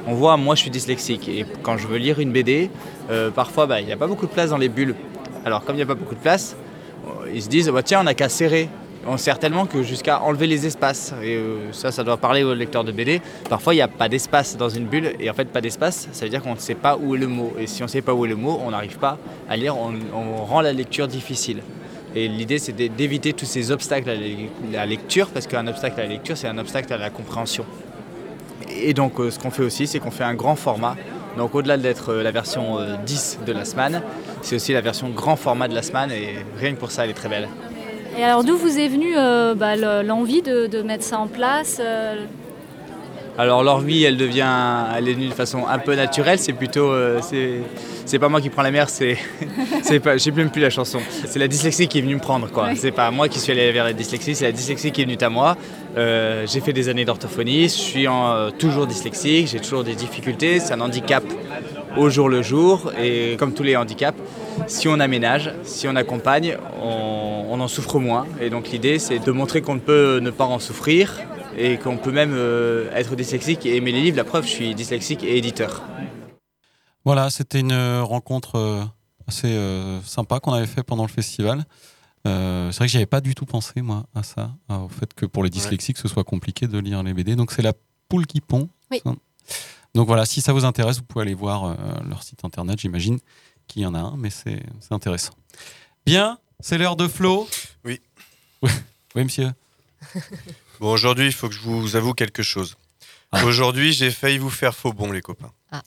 [0.06, 2.70] On voit, moi je suis dyslexique et quand je veux lire une BD,
[3.10, 4.96] euh, parfois bah, il n'y a pas beaucoup de place dans les bulles.
[5.44, 6.56] Alors comme il n'y a pas beaucoup de place,
[7.06, 8.68] euh, ils se disent bah, tiens on n'a qu'à serrer.
[9.06, 11.12] On serre tellement que jusqu'à enlever les espaces.
[11.22, 13.20] Et euh, ça, ça doit parler au lecteur de BD.
[13.48, 16.24] Parfois il n'y a pas d'espace dans une bulle et en fait pas d'espace, ça
[16.24, 17.52] veut dire qu'on ne sait pas où est le mot.
[17.58, 19.76] Et si on ne sait pas où est le mot, on n'arrive pas à lire,
[19.76, 21.62] on, rend la lecture difficile.
[22.14, 24.14] Et l'idée, c'est d'é- d'éviter tous ces obstacles à
[24.72, 27.64] la lecture, parce qu'un obstacle à la lecture, c'est un obstacle à la compréhension.
[28.68, 30.96] Et donc, euh, ce qu'on fait aussi, c'est qu'on fait un grand format.
[31.36, 34.02] Donc, au-delà d'être euh, la version euh, 10 de la semaine,
[34.42, 37.10] c'est aussi la version grand format de la semaine, et rien que pour ça, elle
[37.10, 37.48] est très belle.
[38.18, 41.26] Et alors d'où vous est venue euh, bah, le- l'envie de, de mettre ça en
[41.28, 42.16] place euh,
[43.38, 44.46] Alors leur vie, elle devient,
[44.96, 46.38] elle est venue de façon un peu naturelle.
[46.38, 47.60] C'est plutôt, euh, c'est,
[48.04, 49.16] c'est pas moi qui prends la mer, c'est,
[49.82, 50.98] c'est pas, j'ai même plus la chanson.
[51.24, 52.64] C'est la dyslexie qui est venue me prendre, quoi.
[52.64, 52.76] Ouais.
[52.76, 55.18] C'est pas moi qui suis allé vers la dyslexie, c'est la dyslexie qui est venue
[55.20, 55.56] à moi.
[55.96, 60.60] J'ai fait des années d'orthophonie, je suis en, toujours dyslexique, j'ai toujours des difficultés.
[60.60, 61.24] C'est un handicap
[61.96, 64.18] au jour le jour, et comme tous les handicaps,
[64.66, 68.26] si on aménage, si on accompagne, on, on en souffre moins.
[68.40, 71.20] Et donc l'idée, c'est de montrer qu'on ne peut ne pas en souffrir
[71.56, 74.16] et qu'on peut même euh, être dyslexique et aimer les livres.
[74.16, 75.82] La preuve, je suis dyslexique et éditeur.
[77.04, 78.82] Voilà, c'était une euh, rencontre euh,
[79.26, 81.64] assez euh, sympa qu'on avait fait pendant le festival.
[82.26, 85.12] Euh, c'est vrai que j'avais pas du tout pensé moi à ça, à- au fait
[85.12, 87.34] que pour les dyslexiques ce soit compliqué de lire les BD.
[87.34, 87.72] Donc c'est la
[88.08, 88.68] poule qui pond.
[88.92, 89.02] Oui.
[89.94, 91.74] Donc voilà, si ça vous intéresse, vous pouvez aller voir euh,
[92.08, 92.78] leur site internet.
[92.78, 93.18] J'imagine
[93.66, 95.34] qu'il y en a un, mais c'est c'est intéressant.
[96.06, 97.48] Bien, c'est l'heure de Flo.
[97.84, 98.00] Oui.
[98.62, 98.70] Oui,
[99.14, 99.52] oui, monsieur.
[100.80, 102.76] Bon, aujourd'hui, il faut que je vous avoue quelque chose.
[103.44, 105.52] Aujourd'hui, j'ai failli vous faire faux bon, les copains.
[105.70, 105.82] Ah.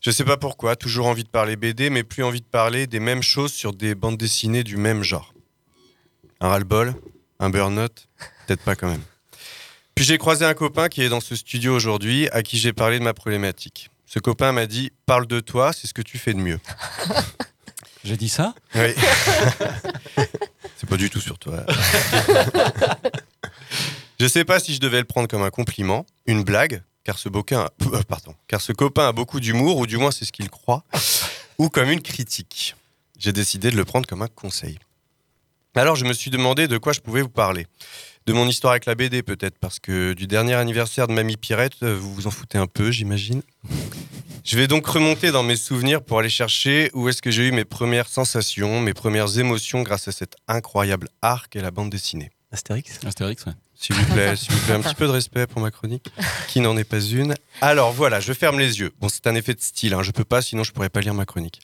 [0.00, 3.00] Je sais pas pourquoi, toujours envie de parler BD, mais plus envie de parler des
[3.00, 5.32] mêmes choses sur des bandes dessinées du même genre.
[6.40, 6.94] Un ras-le-bol
[7.38, 8.08] Un burn-out
[8.46, 9.02] Peut-être pas quand même.
[9.94, 12.98] Puis j'ai croisé un copain qui est dans ce studio aujourd'hui, à qui j'ai parlé
[12.98, 13.90] de ma problématique.
[14.12, 16.58] Ce copain m'a dit Parle de toi, c'est ce que tu fais de mieux.
[18.04, 18.92] J'ai dit ça Oui.
[20.76, 21.64] c'est pas du tout sur toi.
[24.18, 27.28] je sais pas si je devais le prendre comme un compliment, une blague, car ce
[27.28, 30.82] euh, pardon, car ce copain a beaucoup d'humour, ou du moins c'est ce qu'il croit,
[31.58, 32.74] ou comme une critique.
[33.16, 34.80] J'ai décidé de le prendre comme un conseil.
[35.76, 37.68] Alors je me suis demandé de quoi je pouvais vous parler.
[38.30, 41.72] De mon histoire avec la BD peut-être, parce que du dernier anniversaire de Mamie Pirette,
[41.82, 43.42] euh, vous vous en foutez un peu, j'imagine.
[44.44, 47.50] Je vais donc remonter dans mes souvenirs pour aller chercher où est-ce que j'ai eu
[47.50, 52.30] mes premières sensations, mes premières émotions grâce à cet incroyable art qu'est la bande dessinée.
[52.52, 53.52] Astérix Astérix, ouais.
[53.74, 56.06] S'il vous plaît, s'il vous plaît, un petit peu de respect pour ma chronique,
[56.46, 57.34] qui n'en est pas une.
[57.62, 58.92] Alors voilà, je ferme les yeux.
[59.00, 61.14] Bon, c'est un effet de style, hein, je peux pas, sinon je pourrais pas lire
[61.14, 61.60] ma chronique.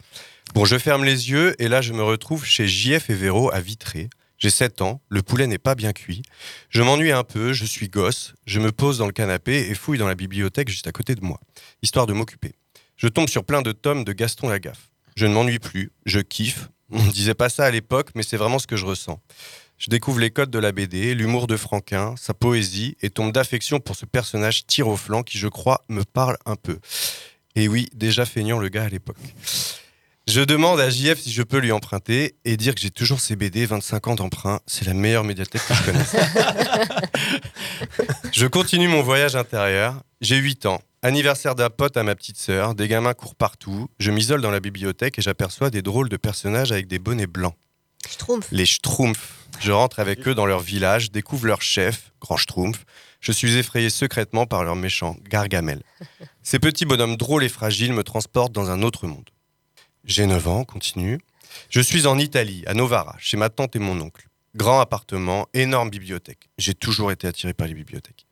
[0.52, 3.60] Bon, je ferme les yeux et là je me retrouve chez JF et Véro à
[3.60, 4.10] Vitré.
[4.38, 6.22] J'ai 7 ans, le poulet n'est pas bien cuit.
[6.68, 9.98] Je m'ennuie un peu, je suis gosse, je me pose dans le canapé et fouille
[9.98, 11.40] dans la bibliothèque juste à côté de moi,
[11.82, 12.52] histoire de m'occuper.
[12.96, 14.90] Je tombe sur plein de tomes de Gaston Lagaffe.
[15.16, 16.68] Je ne m'ennuie plus, je kiffe.
[16.90, 19.20] On ne disait pas ça à l'époque, mais c'est vraiment ce que je ressens.
[19.78, 23.80] Je découvre les codes de la BD, l'humour de Franquin, sa poésie, et tombe d'affection
[23.80, 26.78] pour ce personnage tir au flanc qui, je crois, me parle un peu.
[27.56, 29.16] Et oui, déjà feignant le gars à l'époque.
[30.28, 33.36] Je demande à JF si je peux lui emprunter et dire que j'ai toujours ses
[33.36, 34.58] BD, 25 ans d'emprunt.
[34.66, 36.16] C'est la meilleure médiathèque que je connaisse.
[38.32, 40.02] je continue mon voyage intérieur.
[40.20, 40.82] J'ai 8 ans.
[41.02, 42.74] Anniversaire d'un pote à ma petite sœur.
[42.74, 43.86] Des gamins courent partout.
[44.00, 47.54] Je m'isole dans la bibliothèque et j'aperçois des drôles de personnages avec des bonnets blancs.
[48.08, 48.48] Schtroumpf.
[48.50, 49.46] Les Schtroumpfs.
[49.60, 52.84] Je rentre avec eux dans leur village, découvre leur chef, Grand Schtroumpf.
[53.20, 55.84] Je suis effrayé secrètement par leur méchant Gargamel.
[56.42, 59.30] Ces petits bonhommes drôles et fragiles me transportent dans un autre monde.
[60.06, 61.18] J'ai 9 ans, continue.
[61.68, 64.28] Je suis en Italie, à Novara, chez ma tante et mon oncle.
[64.54, 66.48] Grand appartement, énorme bibliothèque.
[66.58, 68.24] J'ai toujours été attiré par les bibliothèques.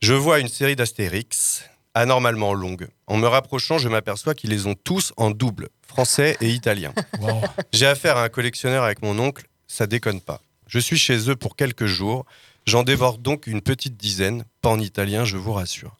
[0.00, 1.64] Je vois une série d'Astérix,
[1.94, 2.86] anormalement longue.
[3.08, 6.94] En me rapprochant, je m'aperçois qu'ils les ont tous en double, français et italien.
[7.72, 10.40] J'ai affaire à un collectionneur avec mon oncle, ça déconne pas.
[10.68, 12.24] Je suis chez eux pour quelques jours.
[12.66, 15.96] J'en dévore donc une petite dizaine, pas en italien, je vous rassure.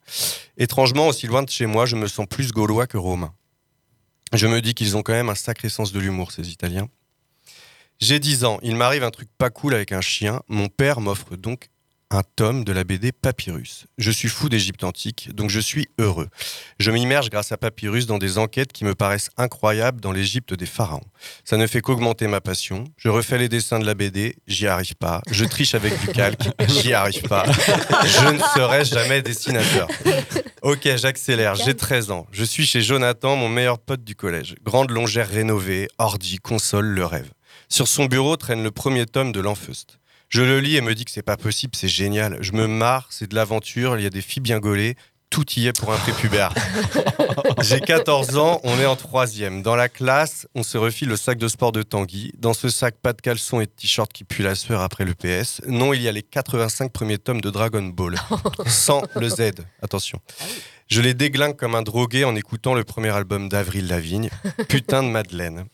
[0.57, 3.35] Étrangement, aussi loin de chez moi, je me sens plus gaulois que romain.
[4.33, 6.89] Je me dis qu'ils ont quand même un sacré sens de l'humour, ces Italiens.
[7.99, 10.43] J'ai 10 ans, il m'arrive un truc pas cool avec un chien.
[10.49, 11.70] Mon père m'offre donc
[12.11, 13.86] un tome de la BD Papyrus.
[13.98, 16.28] Je suis fou d'Égypte antique, donc je suis heureux.
[16.78, 20.66] Je m'immerge grâce à Papyrus dans des enquêtes qui me paraissent incroyables dans l'Égypte des
[20.66, 21.07] pharaons.
[21.44, 22.84] Ça ne fait qu'augmenter ma passion.
[22.96, 25.20] Je refais les dessins de la BD, j'y arrive pas.
[25.30, 27.44] Je triche avec du calque, j'y arrive pas.
[28.04, 29.88] Je ne serai jamais dessinateur.
[30.62, 32.26] Ok, j'accélère, j'ai 13 ans.
[32.30, 34.54] Je suis chez Jonathan, mon meilleur pote du collège.
[34.62, 37.30] Grande longère rénovée, ordi, console, le rêve.
[37.68, 39.98] Sur son bureau traîne le premier tome de l'Enfeust.
[40.29, 42.39] Je le lis et me dis que c'est pas possible, c'est génial.
[42.41, 44.97] Je me marre, c'est de l'aventure, il y a des filles bien gaulées,
[45.31, 46.53] tout y est pour un prépubère.
[47.62, 49.62] J'ai 14 ans, on est en troisième.
[49.62, 52.33] Dans la classe, on se refile le sac de sport de Tanguy.
[52.39, 55.14] Dans ce sac, pas de caleçon et de t-shirt qui pue la sueur après le
[55.14, 55.62] PS.
[55.66, 58.16] Non, il y a les 85 premiers tomes de Dragon Ball.
[58.66, 59.53] Sans le Z,
[59.83, 60.20] attention.
[60.89, 64.31] Je les déglingue comme un drogué en écoutant le premier album d'Avril Lavigne.
[64.68, 65.66] Putain de Madeleine.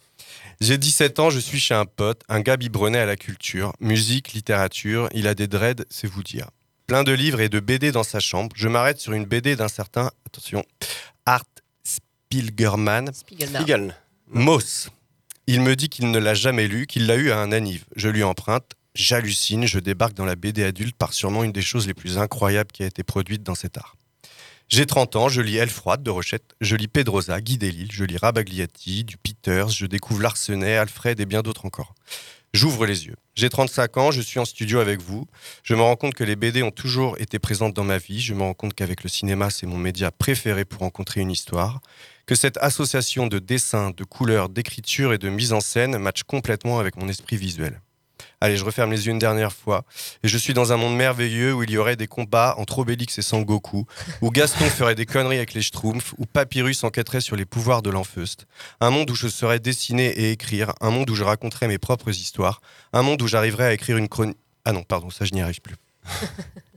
[0.62, 4.32] J'ai 17 ans, je suis chez un pote, un gars biberonné à la culture, musique,
[4.32, 6.50] littérature, il a des dreads, c'est vous dire.
[6.86, 8.54] Plein de livres et de BD dans sa chambre.
[8.54, 10.64] Je m'arrête sur une BD d'un certain, attention,
[11.26, 11.42] Art
[11.82, 13.12] Spiegelman.
[13.12, 13.92] Spiegelman.
[14.28, 14.90] Moss.
[15.48, 17.84] Il me dit qu'il ne l'a jamais lu, qu'il l'a eu à un anniv.
[17.96, 21.88] Je lui emprunte, j'hallucine, je débarque dans la BD adulte par sûrement une des choses
[21.88, 23.96] les plus incroyables qui a été produite dans cet art.
[24.68, 28.04] J'ai 30 ans, je lis Elle froide de Rochette, je lis Pedrosa, Guy Delisle, je
[28.04, 31.94] lis Rabagliati, du Peters, je découvre Larsenet, Alfred et bien d'autres encore.
[32.54, 33.16] J'ouvre les yeux.
[33.34, 35.26] J'ai 35 ans, je suis en studio avec vous.
[35.62, 38.20] Je me rends compte que les BD ont toujours été présentes dans ma vie.
[38.20, 41.80] Je me rends compte qu'avec le cinéma, c'est mon média préféré pour rencontrer une histoire.
[42.26, 46.78] Que cette association de dessin, de couleurs, d'écriture et de mise en scène match complètement
[46.78, 47.80] avec mon esprit visuel.
[48.42, 49.84] Allez, je referme les yeux une dernière fois.
[50.24, 53.16] Et je suis dans un monde merveilleux où il y aurait des combats entre Obélix
[53.16, 53.86] et Sangoku,
[54.20, 57.90] où Gaston ferait des conneries avec les Schtroumpfs, où Papyrus enquêterait sur les pouvoirs de
[57.90, 58.48] l'Enfeust.
[58.80, 62.10] Un monde où je saurais dessiner et écrire, un monde où je raconterais mes propres
[62.10, 62.60] histoires,
[62.92, 64.38] un monde où j'arriverais à écrire une chronique.
[64.64, 65.76] Ah non, pardon, ça je n'y arrive plus.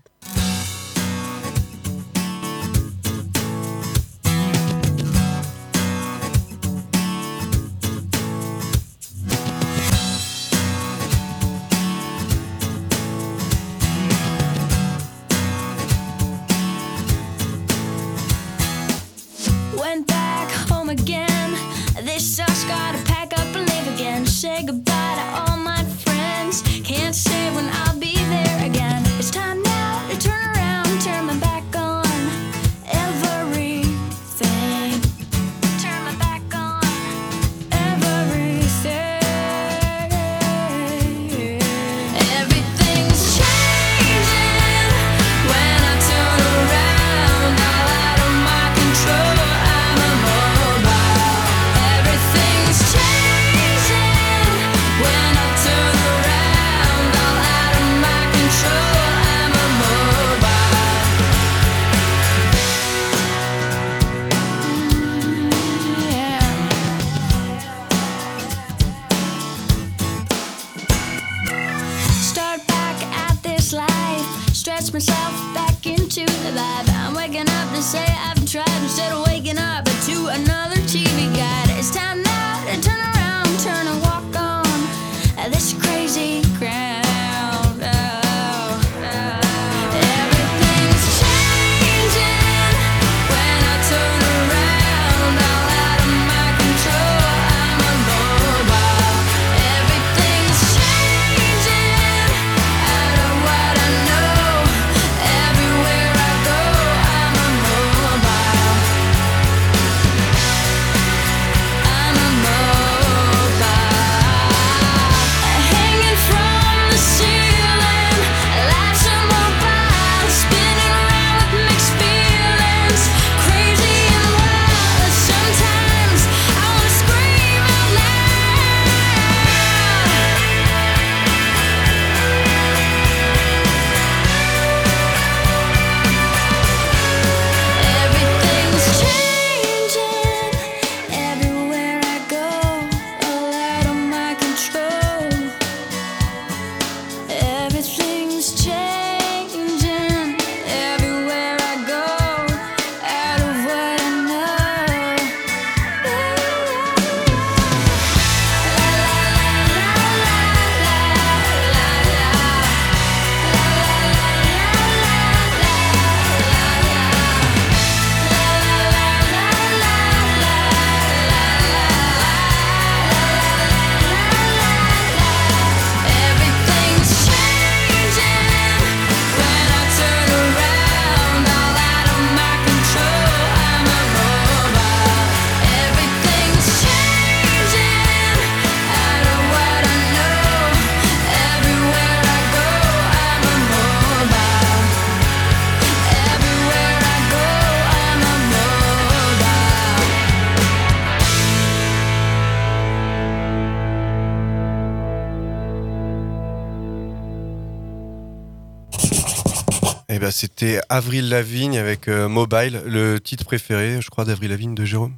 [210.36, 215.14] c'était Avril Lavigne avec euh, Mobile, le titre préféré, je crois, d'Avril Lavigne de Jérôme.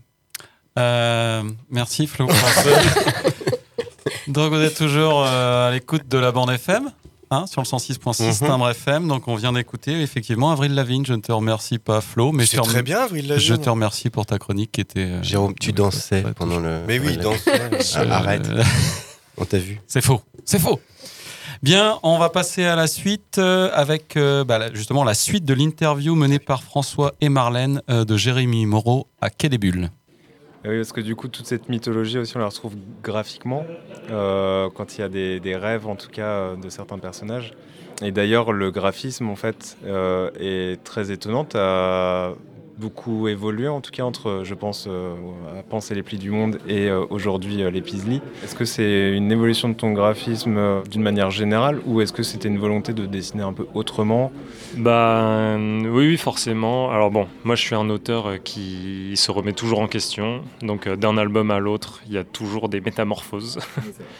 [0.77, 2.27] Euh, merci Flo.
[4.27, 6.91] Donc vous êtes toujours euh, à l'écoute de la bande FM.
[7.31, 8.47] hein, sur le 106.6 Mhm.
[8.47, 11.03] Timbre FM, donc on vient d'écouter effectivement Avril Lavigne.
[11.05, 13.45] Je ne te remercie pas, Flo, mais je C'est très bien, Avril Lavigne.
[13.47, 14.99] Je te remercie pour ta chronique qui était.
[15.01, 16.81] euh, Jérôme, tu dansais pendant le.
[16.87, 17.61] Mais oui, dansait.
[17.95, 18.47] Ah, Arrête.
[19.37, 19.79] On t'a vu.
[19.87, 20.21] C'est faux.
[20.45, 20.79] C'est faux.
[21.63, 25.55] Bien, on va passer à la suite euh, avec euh, bah, justement la suite de
[25.55, 29.89] l'interview menée par François et Marlène euh, de Jérémy Moreau à Quai des Bulles.
[30.63, 33.65] Ah Oui, parce que du coup, toute cette mythologie aussi, on la retrouve graphiquement,
[34.09, 37.53] quand il y a des, rêves, en tout cas, de certains personnages.
[38.01, 39.77] Et d'ailleurs, le graphisme, en fait,
[40.39, 41.45] est très étonnant,
[42.77, 45.15] beaucoup évolué, en tout cas, entre, je pense, euh,
[45.57, 48.21] à Penser les plis du monde et euh, aujourd'hui euh, les Pisli.
[48.43, 52.23] Est-ce que c'est une évolution de ton graphisme euh, d'une manière générale, ou est-ce que
[52.23, 54.31] c'était une volonté de dessiner un peu autrement?
[54.75, 56.91] Bah oui, oui, forcément.
[56.91, 60.41] Alors bon, moi je suis un auteur qui se remet toujours en question.
[60.61, 63.59] Donc euh, d'un album à l'autre, il y a toujours des métamorphoses.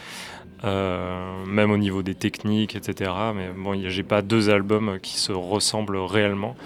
[0.64, 3.10] euh, même au niveau des techniques, etc.
[3.34, 6.56] Mais bon, j'ai pas deux albums qui se ressemblent réellement.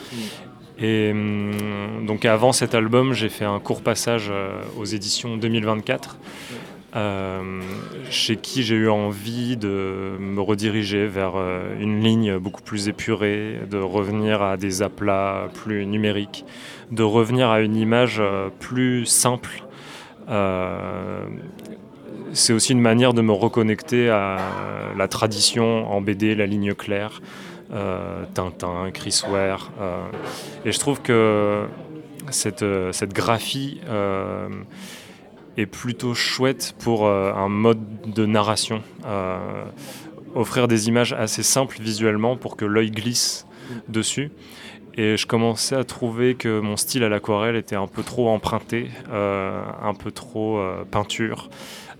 [0.79, 6.19] Et hum, donc avant cet album, j'ai fait un court passage euh, aux éditions 2024,
[6.95, 7.61] euh,
[8.11, 13.61] chez qui j'ai eu envie de me rediriger vers euh, une ligne beaucoup plus épurée,
[13.71, 16.45] de revenir à des aplats plus numériques,
[16.91, 18.23] de revenir à une image
[18.59, 19.65] plus simple.
[22.35, 24.39] C'est aussi une manière de me reconnecter à
[24.97, 27.21] la tradition en BD, la ligne claire,
[28.35, 29.71] Tintin, Chris Ware.
[29.81, 30.05] euh,
[30.65, 31.67] et je trouve que
[32.31, 34.49] cette, euh, cette graphie euh,
[35.57, 38.83] est plutôt chouette pour euh, un mode de narration.
[39.07, 39.65] Euh,
[40.35, 43.47] offrir des images assez simples visuellement pour que l'œil glisse
[43.89, 44.31] dessus.
[44.95, 48.91] Et je commençais à trouver que mon style à l'aquarelle était un peu trop emprunté,
[49.11, 51.49] euh, un peu trop euh, peinture.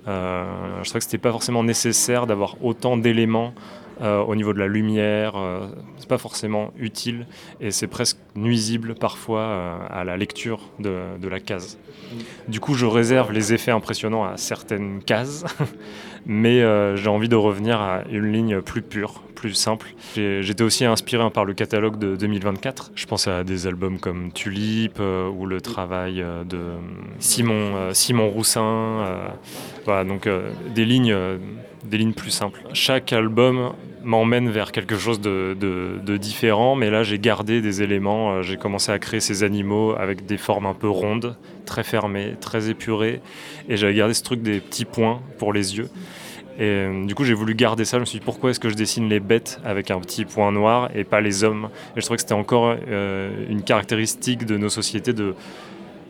[0.09, 0.45] Euh,
[0.83, 3.55] je trouvais que c'était pas forcément nécessaire d'avoir autant d'éléments
[4.01, 5.37] euh, au niveau de la lumière.
[5.37, 5.67] euh,
[5.99, 7.27] c'est pas forcément utile
[7.61, 11.79] et c'est presque nuisible parfois euh, à la lecture de, la case.
[12.49, 15.45] Du coup, je réserve les effets impressionnants à certaines cases,
[16.27, 19.89] mais euh, j'ai envie de revenir à une ligne plus pure, plus simple.
[20.15, 22.93] J'étais aussi inspiré par le catalogue de 2024.
[22.95, 26.61] Je pense à des albums comme Tulip euh, ou le travail euh, de
[27.19, 29.05] Simon, euh, Simon Roussin.
[29.85, 30.29] voilà, donc
[30.73, 31.17] des lignes,
[31.85, 32.63] des lignes plus simples.
[32.73, 33.73] Chaque album
[34.05, 38.43] m'emmène vers quelque chose de, différent, mais là j'ai gardé des éléments.
[38.43, 41.37] J'ai commencé à créer ces animaux avec des formes un peu rondes,
[41.67, 43.21] très fermées, très épurées,
[43.69, 45.89] et j'avais gardé ce truc des petits points pour les yeux.
[46.59, 47.97] Et euh, du coup, j'ai voulu garder ça.
[47.97, 50.53] Je me suis dit, pourquoi est-ce que je dessine les bêtes avec un petit point
[50.53, 51.69] noir et pas les hommes?
[51.97, 55.35] Et je trouvais que c'était encore euh, une caractéristique de nos sociétés de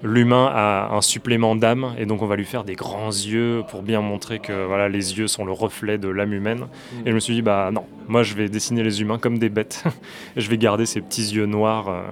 [0.02, 1.94] l'humain a un supplément d'âme.
[1.98, 5.18] Et donc on va lui faire des grands yeux pour bien montrer que voilà les
[5.18, 6.66] yeux sont le reflet de l'âme humaine.
[7.06, 7.84] Et je me suis dit bah non.
[8.08, 9.84] Moi je vais dessiner les humains comme des bêtes.
[10.36, 12.02] Et je vais garder ces petits yeux noirs euh,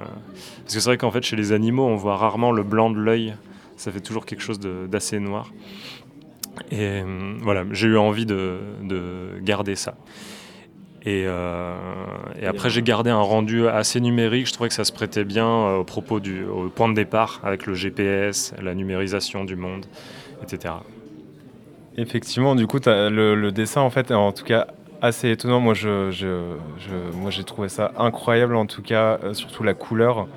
[0.63, 2.99] parce que c'est vrai qu'en fait chez les animaux on voit rarement le blanc de
[2.99, 3.35] l'œil.
[3.77, 5.51] Ça fait toujours quelque chose d'assez noir
[6.71, 9.95] et euh, voilà j'ai eu envie de, de garder ça
[11.07, 11.75] et, euh,
[12.41, 14.47] et après, j'ai gardé un rendu assez numérique.
[14.47, 16.45] Je trouvais que ça se prêtait bien euh, au propos du
[16.75, 19.87] point de départ, avec le GPS, la numérisation du monde,
[20.43, 20.75] etc.
[21.97, 24.67] Effectivement, du coup, le, dessin, en fait, en tout cas
[25.01, 25.61] assez étonnant.
[25.61, 26.55] Moi, je,
[27.15, 30.29] moi, j'ai trouvé ça incroyable, en tout cas, surtout la couleur.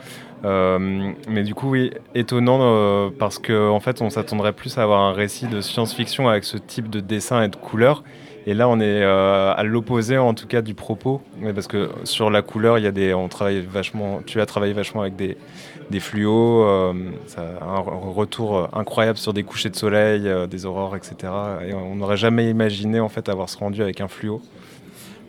[0.45, 4.83] Euh, mais du coup, oui, étonnant euh, parce qu'en en fait, on s'attendrait plus à
[4.83, 8.03] avoir un récit de science-fiction avec ce type de dessin et de couleur.
[8.45, 11.21] Et là, on est euh, à l'opposé, en tout cas, du propos.
[11.41, 14.19] Ouais, parce que sur la couleur, il y a des, on travaille vachement.
[14.25, 15.37] Tu as travaillé vachement avec des,
[15.89, 16.93] des fluos, un
[17.37, 21.15] re- retour incroyable sur des couchers de soleil, des aurores, etc.
[21.65, 24.41] Et on n'aurait jamais imaginé en fait avoir ce rendu avec un fluo.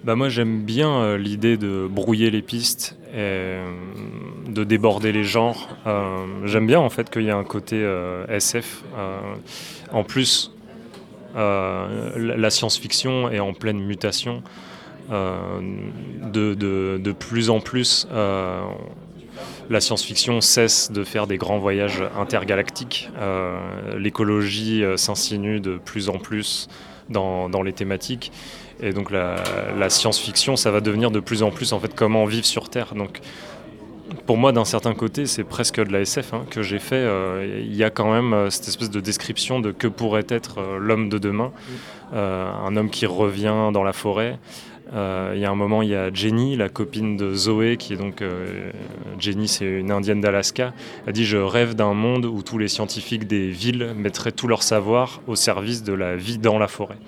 [0.05, 3.65] Bah moi j'aime bien euh, l'idée de brouiller les pistes et euh,
[4.47, 5.71] de déborder les genres.
[5.87, 7.83] Euh, j'aime bien en fait qu'il y ait un côté
[8.29, 8.83] SF.
[9.93, 10.53] En plus,
[11.35, 14.43] la science-fiction est en pleine mutation.
[15.11, 23.09] De, plus en plus, la science-fiction cesse de faire des grands voyages intergalactiques.
[23.97, 26.69] L'écologie s'insinue de plus en plus
[27.09, 28.33] dans les thématiques.
[28.83, 32.47] Et donc la, science-fiction, ça va devenir de plus en plus en fait comment vivre
[32.47, 32.95] sur Terre.
[32.95, 33.21] Donc
[34.27, 36.97] pour moi, d'un certain côté, c'est presque de la SF hein, que j'ai fait.
[36.97, 40.59] Euh, Il y a quand même euh, cette espèce de description de que pourrait être
[40.59, 41.53] euh, l'homme de demain,
[42.13, 44.39] un homme qui revient dans la forêt.
[44.93, 47.97] Il y a un moment, il y a Jenny, la copine de Zoé, qui est
[47.97, 48.23] donc
[49.19, 50.75] Jenny, c'est une indienne d'Alaska.
[51.07, 54.63] Elle dit je rêve d'un monde où tous les scientifiques des villes mettraient tout leur
[54.63, 56.99] savoir au service de la vie dans la forêt.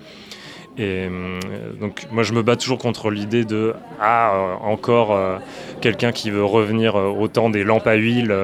[0.79, 1.41] Et euh,
[1.81, 5.39] donc moi je me bats toujours contre l'idée de ah euh, encore euh,
[5.81, 8.35] quelqu'un qui veut revenir au temps des lampes à huile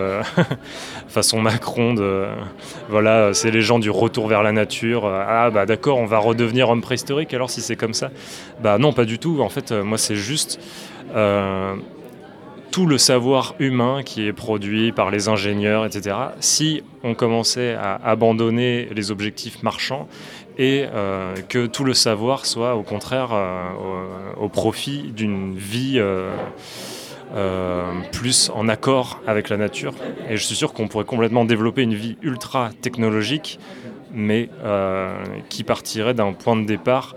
[1.09, 2.25] façon Macron de
[2.89, 6.71] voilà c'est les gens du retour vers la nature ah bah d'accord on va redevenir
[6.71, 8.11] homme préhistorique alors si c'est comme ça
[8.63, 10.59] bah non pas du tout en fait moi c'est juste
[12.73, 18.01] tout le savoir humain qui est produit par les ingénieurs, etc., si on commençait à
[18.03, 20.09] abandonner les objectifs marchands
[20.59, 23.71] et euh, que tout le savoir soit au contraire euh,
[24.39, 26.31] au, profit d'une vie euh,
[28.13, 29.95] plus en accord avec la nature.
[30.29, 33.59] Et je suis sûr qu'on pourrait complètement développer une vie ultra technologique,
[34.13, 34.51] mais
[35.49, 37.17] qui partirait d'un point de départ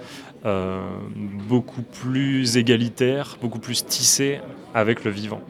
[1.50, 4.40] beaucoup plus égalitaire, beaucoup plus tissé
[4.74, 5.42] avec le vivant.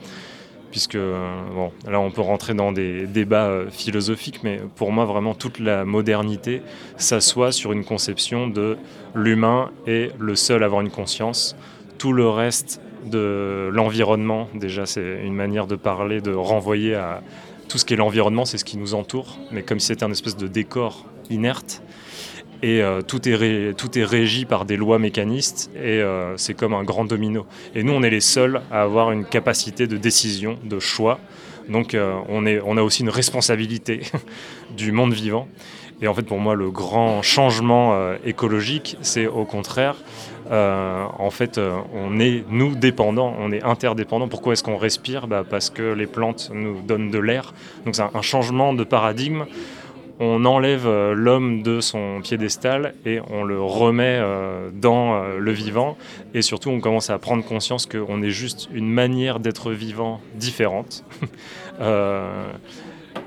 [0.76, 5.06] Puisque euh, bon, là on peut rentrer dans des débats euh, philosophiques, mais pour moi
[5.06, 6.62] vraiment toute la modernité
[6.98, 8.78] s'assoit sur une conception de
[9.16, 11.56] l'humain est le seul à avoir une conscience.
[11.98, 17.24] Tout le reste de l'environnement, déjà c'est une manière de parler, de renvoyer à
[17.70, 20.12] tout ce qui est l'environnement, c'est ce qui nous entoure, mais comme si c'était un
[20.12, 21.84] espèce de décor inerte.
[22.64, 26.74] Et euh, tout, est tout est régi par des lois mécanistes et euh, c'est comme
[26.74, 27.46] un grand domino.
[27.76, 31.20] Et nous, on est les seuls à avoir une capacité de décision, de choix.
[31.70, 34.02] Donc euh, on, est, on a aussi une responsabilité
[34.78, 35.48] du monde vivant.
[36.02, 39.96] Et en fait, pour moi, le grand changement écologique, c'est au contraire,
[40.52, 41.58] en fait,
[41.94, 44.28] on est, nous, dépendants, on est interdépendants.
[44.28, 45.28] Pourquoi est-ce qu'on respire?
[45.28, 47.54] Bah, Parce que les plantes nous donnent de l'air.
[47.86, 49.46] Donc c'est un changement de paradigme.
[50.20, 55.52] On enlève euh, l'homme de son piédestal et on le remet euh, dans euh, le
[55.52, 55.98] vivant.
[56.34, 61.04] Et surtout, on commence à prendre conscience qu'on est juste une manière d'être vivant différente.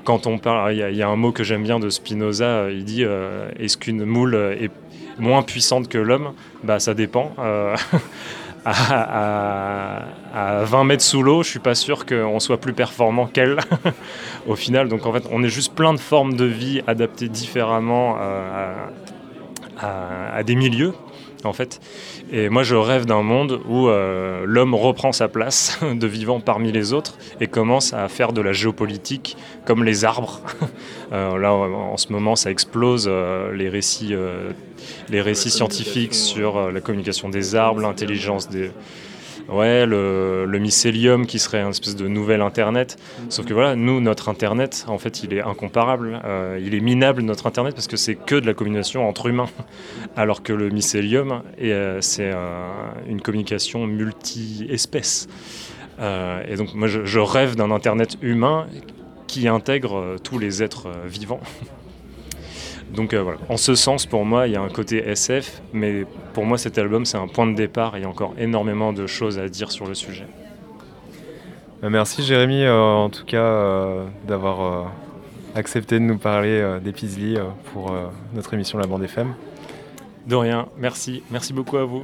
[0.03, 3.03] Quand on parle, il y, a- un mot que j'aime bien de Spinoza, il dit
[3.03, 4.71] est-ce qu'une moule est
[5.19, 6.33] moins puissante que l'homme?
[6.63, 7.33] Bah ça dépend.
[8.65, 10.03] à,
[10.33, 13.57] à- à 20 mètres sous l'eau, je suis pas sûr qu'on soit plus performant qu'elle
[14.47, 14.87] au final.
[14.89, 18.73] Donc en fait, on est juste plein de formes de vie adaptées différemment euh,
[19.79, 20.93] à- à des milieux.
[21.45, 21.79] En fait,
[22.31, 26.71] et moi je rêve d'un monde où euh, l'homme reprend sa place de vivant parmi
[26.71, 30.41] les autres et commence à faire de la géopolitique comme les arbres.
[31.11, 34.13] Euh, là, en ce moment, ça explose euh, les récits,
[35.09, 38.69] les récits scientifiques sur la communication des arbres, l'intelligence des,
[39.51, 42.97] Ouais, le, mycélium qui serait un espèce de nouvel Internet.
[43.29, 46.21] Sauf que voilà, nous, notre Internet, en fait, il est incomparable.
[46.25, 49.49] Euh, il est minable, notre Internet, parce que c'est que de la communication entre humains.
[50.15, 52.31] Alors que le mycélium, euh, c'est
[53.07, 55.27] une communication multi-espèces.
[55.99, 58.67] Euh, et donc, moi, je, je rêve d'un Internet humain
[59.27, 61.41] qui intègre tous les êtres vivants.
[62.93, 66.05] Donc euh, voilà, en ce sens, pour moi, il y a un côté SF, mais
[66.33, 68.93] pour moi, cet album, c'est un point de départ et il y a encore énormément
[68.93, 70.27] de choses à dire sur le sujet.
[71.83, 74.85] Euh, Merci Jérémy, euh, en tout cas, euh, d'avoir euh,
[75.55, 76.93] accepté de nous parler euh, des
[77.37, 79.33] euh, pour euh, notre émission La Bande FM.
[80.27, 82.03] De rien, merci, merci beaucoup à vous.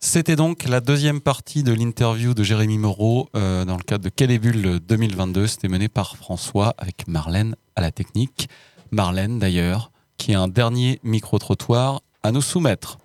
[0.00, 4.36] C'était donc la deuxième partie de l'interview de Jérémy Moreau euh, dans le cadre de
[4.38, 5.46] Bulles 2022.
[5.46, 8.48] C'était mené par François avec Marlène à la technique.
[8.90, 12.98] Marlène d'ailleurs, qui a un dernier micro-trottoir à nous soumettre.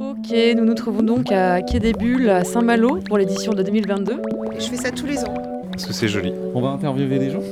[0.00, 4.20] Ok, nous nous trouvons donc à Quai des Bulles, à Saint-Malo, pour l'édition de 2022.
[4.58, 5.34] Je fais ça tous les ans.
[5.72, 6.32] Parce que c'est joli.
[6.54, 7.42] On va interviewer des gens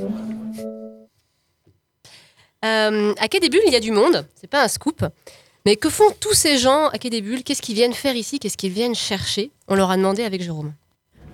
[2.65, 5.05] Euh, à Quai des Bulles, il y a du monde, c'est pas un scoop.
[5.65, 7.43] Mais que font tous ces gens à Quai des Bulles?
[7.43, 8.39] Qu'est-ce qu'ils viennent faire ici?
[8.39, 9.51] Qu'est-ce qu'ils viennent chercher?
[9.67, 10.73] On leur a demandé avec Jérôme.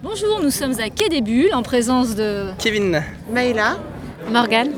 [0.04, 3.02] Bonjour, nous sommes à Quai des Bulles en présence de Kevin.
[3.32, 3.78] Maïla.
[4.32, 4.72] Morgane,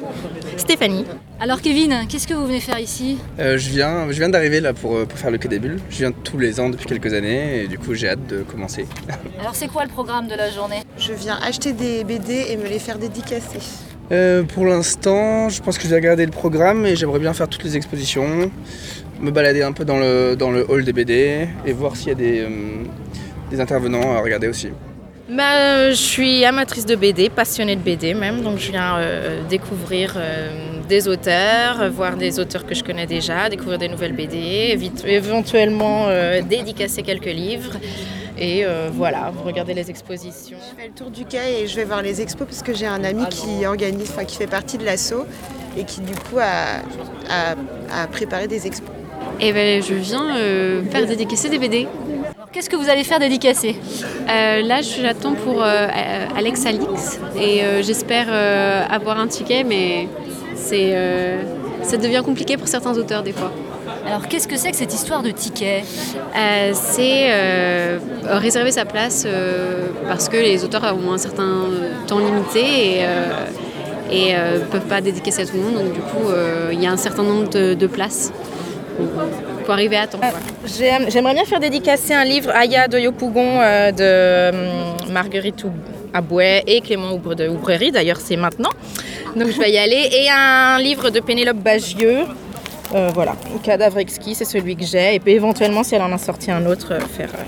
[0.58, 1.06] Stéphanie.
[1.40, 3.18] Alors Kevin, qu'est-ce que vous venez faire ici?
[3.40, 5.80] Euh, je viens, je viens d'arriver là pour, euh, pour faire le Quai des Bulles.
[5.90, 8.86] Je viens tous les ans depuis quelques années et du coup j'ai hâte de commencer.
[9.40, 10.82] Alors c'est quoi le programme de la journée?
[10.98, 13.60] Je viens acheter des BD et me les faire dédicacer.
[14.12, 17.48] Euh, pour l'instant, je pense que je vais regarder le programme et j'aimerais bien faire
[17.48, 18.52] toutes les expositions,
[19.22, 22.12] me balader un peu dans le, dans le hall des BD et voir s'il y
[22.12, 22.50] a des, euh,
[23.50, 24.70] des intervenants à regarder aussi.
[25.30, 29.42] Bah, euh, je suis amatrice de BD, passionnée de BD même, donc je viens euh,
[29.50, 34.78] découvrir euh, des auteurs, voir des auteurs que je connais déjà, découvrir des nouvelles BD,
[35.06, 37.74] éventuellement euh, dédicacer quelques livres
[38.40, 40.58] et euh, voilà, regarder les expositions.
[40.78, 42.86] Je fais le tour du quai et je vais voir les expos parce que j'ai
[42.88, 45.26] un ami qui organise, enfin qui fait partie de l'asso
[45.78, 46.78] et qui du coup a,
[47.30, 48.92] a- a préparé des expos.
[49.42, 51.86] Et ben, je viens euh, faire dédicacer des BD.
[52.58, 53.76] Qu'est-ce que vous allez faire dédicacer
[54.28, 55.88] Euh, là, j'attends pour euh,
[56.36, 60.08] Alex Alix et euh, j'espère euh, avoir un ticket, mais
[60.56, 60.98] c'est,
[61.84, 63.52] ça devient compliqué pour certains auteurs des fois.
[64.08, 65.84] Alors qu'est-ce que c'est que cette histoire de ticket
[66.74, 67.30] C'est
[68.24, 69.28] réserver sa place
[70.08, 71.66] parce que les auteurs ont un certain
[72.08, 73.06] temps limité et,
[74.12, 75.76] et euh, peuvent pas dédicacer à tout le monde.
[75.76, 78.34] Donc du coup, euh, il y a un certain nombre de, de places
[79.74, 80.20] arriver à temps.
[80.66, 85.72] J'aime- J'aimerais bien faire dédicacer un livre Aya de Yopougon euh, de hum, Marguerite Ou-
[86.14, 88.72] Abouet et Clément Oubre de Oubrerie, d'ailleurs c'est maintenant.
[89.36, 90.10] Donc je vais y aller.
[90.12, 92.22] Et un livre de Pénélope Bagieux.
[92.96, 95.16] Euh, voilà, Cadavre exquis, c'est celui que j'ai.
[95.16, 97.44] Et puis éventuellement, si elle en a sorti un autre, euh, faire euh,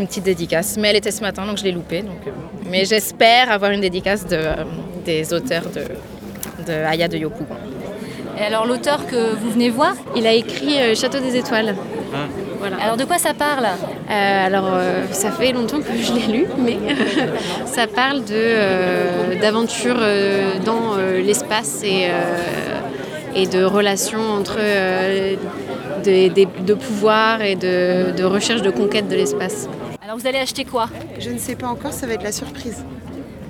[0.00, 0.76] une petite dédicace.
[0.78, 2.00] Mais elle était ce matin, donc je l'ai loupée.
[2.00, 2.30] Euh,
[2.68, 4.54] mais j'espère avoir une dédicace de, euh,
[5.04, 5.82] des auteurs de,
[6.66, 7.54] de Aya de Yopougon.
[8.38, 11.74] Et alors l'auteur que vous venez voir Il a écrit euh, Château des Étoiles.
[12.58, 12.76] Voilà.
[12.82, 13.64] Alors de quoi ça parle?
[13.66, 16.78] Euh, alors, euh, ça fait longtemps que je l'ai lu, mais
[17.66, 22.78] ça parle de, euh, d'aventure euh, dans euh, l'espace et, euh,
[23.34, 25.34] et de relations entre euh,
[26.02, 29.68] des- des- de pouvoir et de, de recherche de conquête de l'espace.
[30.02, 30.86] Alors vous allez acheter quoi?
[31.18, 32.84] Je ne sais pas encore, ça va être la surprise.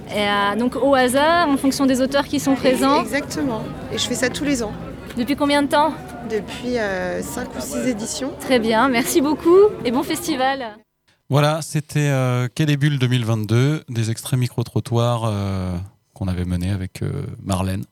[0.08, 3.02] Et, euh, donc au hasard, en fonction des auteurs qui sont présents.
[3.02, 3.62] Exactement.
[3.92, 4.72] Et je fais ça tous les ans.
[5.16, 5.92] Depuis combien de temps?
[6.30, 6.74] Depuis
[7.22, 8.32] 5 ou 6 éditions.
[8.40, 10.76] Très bien, merci beaucoup et bon festival.
[11.28, 15.76] Voilà, c'était euh, Quai des Bulles 2022, des extraits micro-trottoirs euh,
[16.14, 17.84] qu'on avait menés avec euh, Marlène.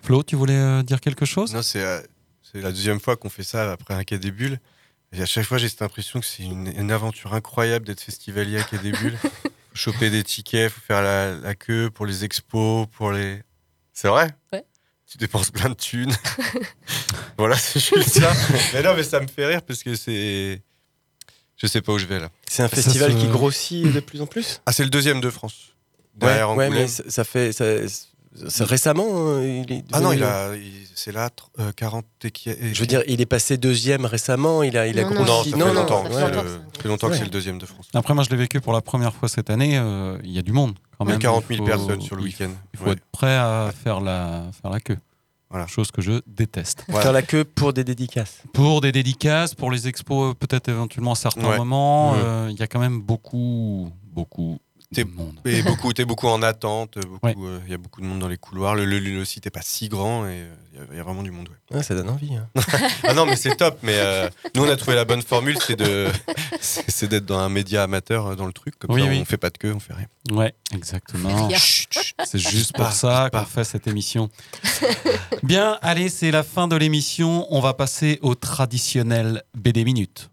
[0.00, 1.54] Flo, tu voulais euh, dire quelque chose?
[1.54, 2.00] Non, c'est euh,
[2.42, 4.58] c'est la deuxième fois qu'on fait ça après un Quai des Bulles.
[5.12, 8.58] Et à chaque fois, j'ai cette impression que c'est une, une aventure incroyable d'être festivalier
[8.58, 9.18] à Quai des Bulles.
[9.78, 13.42] Choper des tickets, faut faire la, la queue pour les expos, pour les.
[13.92, 14.28] C'est vrai?
[14.52, 14.64] Ouais.
[15.06, 16.14] Tu dépenses plein de thunes.
[17.38, 18.32] voilà, c'est juste ça.
[18.74, 20.62] mais non, mais ça me fait rire parce que c'est.
[21.56, 22.28] Je sais pas où je vais là.
[22.48, 24.60] C'est un festival qui grossit de plus en plus?
[24.66, 25.74] Ah, c'est le deuxième de France.
[26.20, 26.82] Ouais, Derrière ouais, Angoulême.
[26.82, 27.52] mais ça ça fait.
[27.52, 27.64] ça-
[28.60, 29.06] récemment,
[29.36, 32.50] hein, il est Ah non, il a, il- c'est là tr- euh, 40 et qui
[32.50, 35.24] et- Je veux dire, il est passé deuxième récemment, il a, il a Non, non,
[35.24, 35.50] grossi.
[35.50, 36.02] ça fait longtemps.
[36.04, 36.42] le- longtemps.
[36.42, 37.88] Ça fait longtemps que c'est le deuxième de France.
[37.94, 39.78] Après, moi, je l'ai vécu pour la première fois cette année.
[39.78, 41.20] euh, Il y a du monde quand Il y a même.
[41.22, 42.50] 40 000 Il faut- personnes sur le week-end.
[42.74, 42.92] Il faut Ouais.
[42.92, 44.98] être prêt à faire la, faire la queue.
[45.66, 46.84] Chose que je déteste.
[46.90, 48.42] Faire la queue pour des dédicaces.
[48.52, 51.56] Pour des dédicaces, pour les expos, peut-être éventuellement à certains Ouais.
[51.56, 52.12] moments.
[52.12, 52.18] Ouais.
[52.22, 54.58] euh, Il y a quand même beaucoup, beaucoup
[54.94, 55.38] T'es de monde.
[55.44, 56.96] et beaucoup, t'es beaucoup en attente.
[57.06, 58.74] beaucoup, euh, Il y a beaucoup de monde dans les couloirs.
[58.74, 61.00] Le, le, le site est pas si grand et euh, il y a- il y,
[61.00, 61.50] a vraiment du monde.
[61.50, 61.76] ouais.
[61.78, 62.34] Ah, ça donne envie.
[62.34, 62.48] hein.
[63.04, 63.78] ah non, mais c'est top.
[63.82, 66.06] Mais euh, nous, on a trouvé la bonne formule, c'est de,
[66.60, 68.78] c'est c'est d'être dans un média amateur euh, dans le truc.
[68.78, 69.18] Comme Oui, ça, oui.
[69.20, 70.06] on fait pas de queue, on fait rien.
[70.30, 71.48] Ouais, exactement.
[71.48, 71.58] Rien.
[71.58, 72.14] Chut, chut.
[72.24, 74.30] C'est juste pour ça qu'on fait cette émission.
[75.42, 77.46] Bien, allez, c'est la fin de l'émission.
[77.50, 80.30] On va passer au traditionnel BD Minute.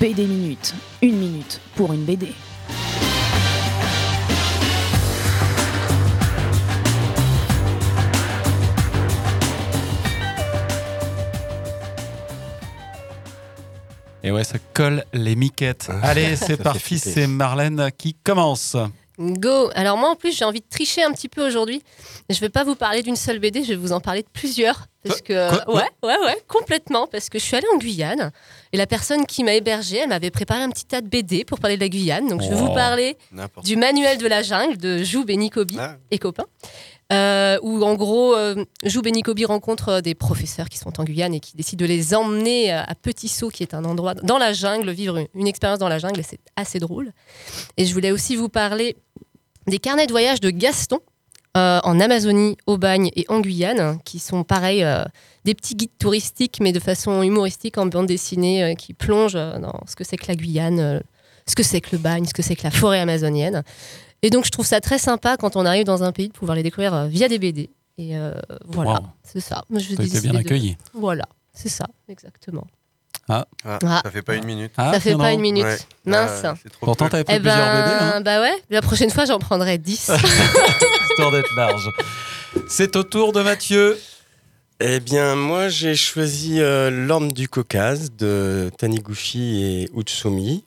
[0.00, 0.74] BD Minute.
[1.02, 2.32] Une minute pour une BD.
[14.22, 15.90] Et ouais, ça colle les miquettes.
[16.02, 18.76] Allez, Ça c'est parti, c'est Marlène qui commence.
[19.18, 21.82] Go Alors moi en plus j'ai envie de tricher un petit peu aujourd'hui.
[22.30, 24.86] Je vais pas vous parler d'une seule BD, je vais vous en parler de plusieurs.
[25.04, 27.06] Parce que Quoi ouais, ouais, ouais, complètement.
[27.06, 28.30] Parce que je suis allée en Guyane
[28.72, 31.60] et la personne qui m'a hébergée, elle m'avait préparé un petit tas de BD pour
[31.60, 32.28] parler de la Guyane.
[32.28, 35.36] Donc je vais Oh, vous parler n'importe du manuel de la jungle de Joub et
[35.36, 35.96] Nicobi Ah.
[36.10, 36.46] et copains.
[37.10, 41.04] Euh, où en gros, euh, Joub et Nicobi rencontrent euh, des professeurs qui sont en
[41.04, 44.12] Guyane et qui décident de les emmener euh, à Petit Saut, qui est un endroit
[44.12, 47.12] dans la jungle, vivre une, une expérience dans la jungle, et c'est assez drôle.
[47.78, 48.94] Et je voulais aussi vous parler
[49.68, 50.98] des carnets de voyage de Gaston
[51.56, 55.04] euh, en Amazonie, au Bagne et en Guyane, qui sont pareil, euh,
[55.44, 59.80] des petits guides touristiques, mais de façon humoristique en bande dessinée, euh, qui plongent dans
[59.86, 61.02] ce que c'est que la Guyane,
[61.46, 63.62] ce que c'est que le Bagne, ce que c'est que la forêt amazonienne.
[64.22, 66.56] Et donc je trouve ça très sympa quand on arrive dans un pays de pouvoir
[66.56, 67.70] les découvrir via des BD.
[67.98, 68.12] Et
[68.66, 69.06] voilà, Wow.
[69.24, 69.64] c'est ça.
[69.74, 70.76] Je été bien accueilli.
[70.92, 72.66] Voilà, c'est ça, exactement.
[73.28, 74.00] Ah, Ah.
[74.04, 74.72] Ça fait pas une minute.
[74.76, 75.34] Ah, ça fait non, pas non.
[75.34, 75.64] une minute.
[75.64, 75.78] Ouais.
[76.06, 76.40] Mince.
[76.44, 79.10] Ah, c'est trop Pourtant, t'avais pris Eh plusieurs ben, BD, hein, bah ouais, la prochaine
[79.10, 80.10] fois j'en prendrai 10.
[81.10, 81.90] histoire d'être large.
[82.68, 83.98] C'est au tour de Mathieu.
[84.80, 90.64] Eh bien, moi, j'ai choisi euh, L'Orme du Caucase de Taniguchi et Utsumi.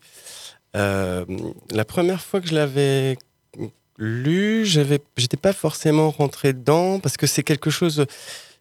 [0.75, 1.25] Euh,
[1.71, 3.17] la première fois que je l'avais
[3.97, 8.05] lu, j'avais, j'étais pas forcément rentré dedans parce que c'est quelque chose.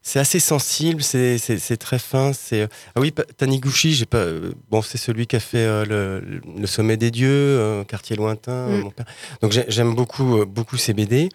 [0.03, 1.37] C'est assez sensible, c'est,
[1.79, 2.33] très fin.
[2.33, 4.17] C'est ah oui, Taniguchi, j'ai pas.
[4.17, 8.15] euh, Bon, c'est celui qui a fait euh, le, le Sommet des dieux, euh, Quartier
[8.15, 8.67] lointain.
[8.67, 8.81] Mm.
[8.81, 9.05] mon père.
[9.41, 11.29] Donc j'ai- j'aime beaucoup, beaucoup ses BD.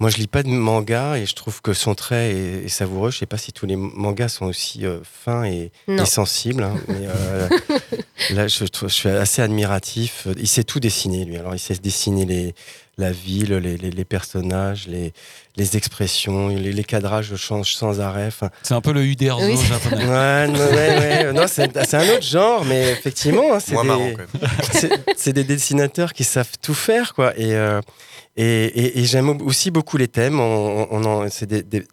[0.00, 3.10] Moi, je lis pas de manga et je trouve que son trait est, est savoureux.
[3.10, 5.72] Je sais pas si tous les mangas sont aussi euh, fins et,
[6.04, 7.06] sensibles, hein, mais
[8.34, 10.28] là, je, je suis assez admiratif.
[10.38, 11.36] Il sait tout dessiner, lui.
[11.36, 12.54] Alors, il sait dessiner les,
[12.98, 15.12] la ville, les, les- les personnages, les,
[15.56, 18.28] les expressions, les, les cadrages changent sans arrêt.
[18.62, 20.04] C'est un peu le Uderzo Oui, c'est- japonais.
[20.04, 21.32] Ouais, non, ouais, ouais.
[21.32, 24.50] Non, c'est c'est un autre genre, mais effectivement, hein, c'est des, marrant, quand même.
[24.72, 27.32] c'est- c'est des dessinateurs qui savent tout faire, quoi.
[27.38, 27.80] Et, euh,
[28.36, 30.38] et, et- et j'aime aussi beaucoup les thèmes.
[30.40, 31.84] On, on en, c'est des, des-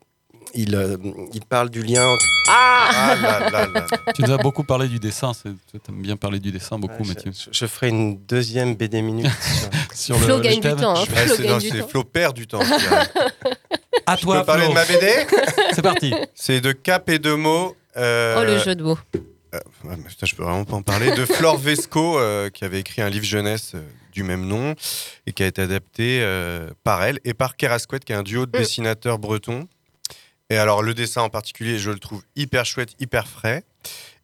[0.56, 0.98] il, euh,
[1.34, 2.26] il parle du lien entre.
[2.50, 3.86] Ah là là là.
[4.16, 5.34] Tu nous as beaucoup parlé du dessin.
[5.34, 7.32] c'est- Tu aimes bien parler du dessin beaucoup, Mathieu.
[7.34, 9.26] Je, je ferai une deuxième BD minute.
[9.94, 10.78] sur- Sur Flo le, gagne du thème.
[10.80, 10.96] temps.
[10.96, 11.88] hein, Ouais, Flo c'est gagne non, du c'est temps.
[11.88, 12.62] Flo perd du temps.
[12.62, 13.08] je dirais.
[14.06, 14.74] À Je toi, peux parler Flo.
[14.74, 15.08] de ma BD
[15.74, 16.14] C'est parti.
[16.36, 17.76] C'est de Cap et de mots.
[17.98, 18.98] euh, Oh le jeu de mots.
[19.16, 21.12] euh, ouais, mais putain, je peux vraiment pas en parler.
[21.16, 23.82] De Flore Vesco, euh, qui avait écrit un livre jeunesse euh,
[24.14, 24.76] du même nom
[25.26, 28.46] et qui a été adapté euh, par elle et par Kerasquet, qui est un duo
[28.46, 28.62] de Mm.
[28.62, 29.68] dessinateurs bretons.
[30.50, 33.64] Et alors, le dessin en particulier, je le trouve hyper chouette, hyper frais.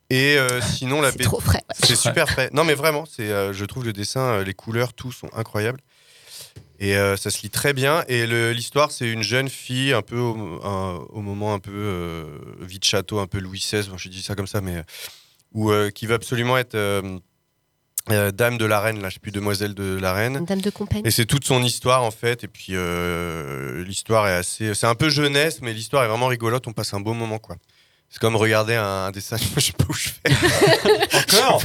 [0.09, 1.23] Et euh, sinon, la C'est BD.
[1.25, 1.75] trop frais, ouais.
[1.87, 2.49] C'est super frais.
[2.53, 5.79] Non, mais vraiment, c'est, euh, je trouve le dessin, euh, les couleurs, tout sont incroyables.
[6.79, 8.03] Et euh, ça se lit très bien.
[8.07, 11.71] Et le- l'histoire, c'est une jeune fille, un peu au, un- au moment un peu
[11.73, 12.25] euh,
[12.59, 14.83] vie de château, un peu Louis XVI, bon, je dis ça comme ça, mais euh,
[15.53, 16.75] où, euh, qui va absolument être
[18.09, 20.43] euh, euh, dame de la reine, là, je sais plus, demoiselle de la reine.
[20.45, 21.03] Dame de compagnie.
[21.05, 22.43] Et c'est toute son histoire en fait.
[22.43, 24.73] Et puis euh, l'histoire est assez.
[24.73, 26.65] C'est un peu jeunesse, mais l'histoire est vraiment rigolote.
[26.67, 27.55] On passe un beau moment quoi.
[28.13, 29.37] C'est comme regarder un, un dessin.
[29.55, 31.41] Je sais pas où je fais.
[31.47, 31.61] Encore.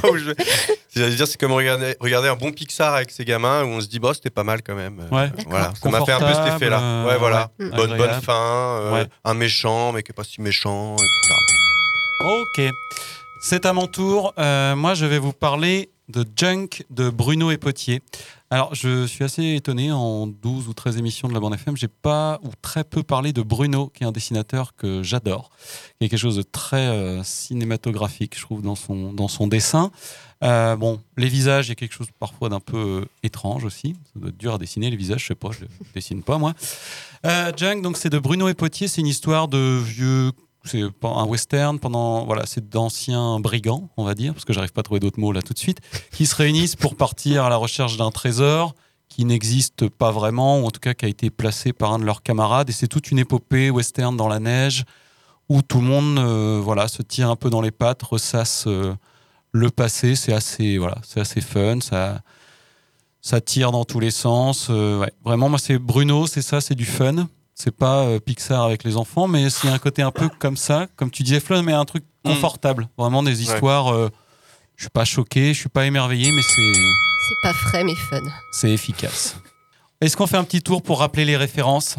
[0.89, 3.99] C'est-à-dire c'est comme regarder, regarder un bon Pixar avec ses gamins où on se dit
[3.99, 4.99] bah c'était pas mal quand même.
[5.11, 5.31] Ouais.
[5.49, 5.73] Voilà.
[5.83, 6.81] Ça m'a fait un peu cet effet-là.
[6.81, 7.51] euh, ouais voilà.
[7.59, 7.71] ouais.
[7.71, 8.33] Bonne bonne fin.
[8.81, 9.07] euh, Ouais.
[9.25, 10.95] Un méchant mais qui est pas si méchant.
[10.95, 11.35] etc.
[12.25, 12.61] Ok.
[13.41, 14.33] C'est à mon tour.
[14.39, 18.03] Euh, moi, je vais vous parler de Junk de Bruno et Potier.
[18.51, 19.91] Alors, je suis assez étonné.
[19.91, 23.33] En 12 ou 13 émissions de la bande FM, j'ai pas ou très peu parlé
[23.33, 25.51] de Bruno, qui est un dessinateur que j'adore.
[25.99, 29.91] qui est quelque chose de très euh, cinématographique, je trouve, dans son, dans son dessin.
[30.45, 33.97] Euh, bon, les visages, il y a quelque chose parfois d'un peu euh, étrange aussi.
[34.13, 36.39] Ça doit être dur à dessiner, les visages, je sais pas, je les dessine pas
[36.39, 36.55] moi.
[37.57, 40.31] Junk, donc c'est de Bruno et Potier, c'est une histoire de vieux
[40.67, 44.81] c'est un western pendant voilà c'est d'anciens brigands on va dire parce que j'arrive pas
[44.81, 45.81] à trouver d'autres mots là tout de suite
[46.13, 48.75] qui se réunissent pour partir à la recherche d'un trésor
[49.09, 52.05] qui n'existe pas vraiment ou en tout cas qui a été placé par un de
[52.05, 52.69] leurs camarades.
[52.69, 54.85] Et c'est toute une épopée western dans la neige
[55.49, 58.95] où tout le monde euh, voilà se tire un peu dans les pattes ressasse euh,
[59.53, 60.17] le passé.
[60.17, 62.21] C'est assez voilà c'est assez fun ça
[63.21, 66.85] ça tire dans tous les sens euh, vraiment moi c'est Bruno c'est ça c'est du
[66.85, 67.27] fun
[67.59, 70.87] c'est pas euh, Pixar avec les enfants, mais c'est un côté un peu comme ça,
[70.95, 72.89] comme tu disais, Flo, mais un truc confortable.
[72.99, 73.89] Vraiment des histoires.
[73.95, 74.11] euh,
[74.77, 76.73] je suis pas choqué, je suis pas émerveillé, mais c'est
[77.29, 78.21] C'est pas frais mais fun.
[78.53, 79.37] c'est efficace.
[80.03, 81.97] Est-ce qu'on fait un petit tour pour rappeler les références?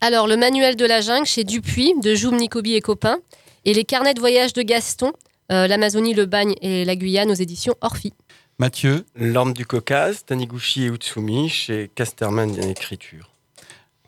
[0.00, 3.18] Alors, le manuel de la jungle chez Dupuis, de Joum, Nicobi et copains,
[3.64, 5.12] et les carnets de voyage de Gaston,
[5.50, 8.12] euh, l'Amazonie, le Bagne et la Guyane aux éditions Orphi.
[8.60, 9.04] Mathieu?
[9.16, 13.28] L'Orme du Caucase, Taniguchi et Utsumi chez Casterman Écriture.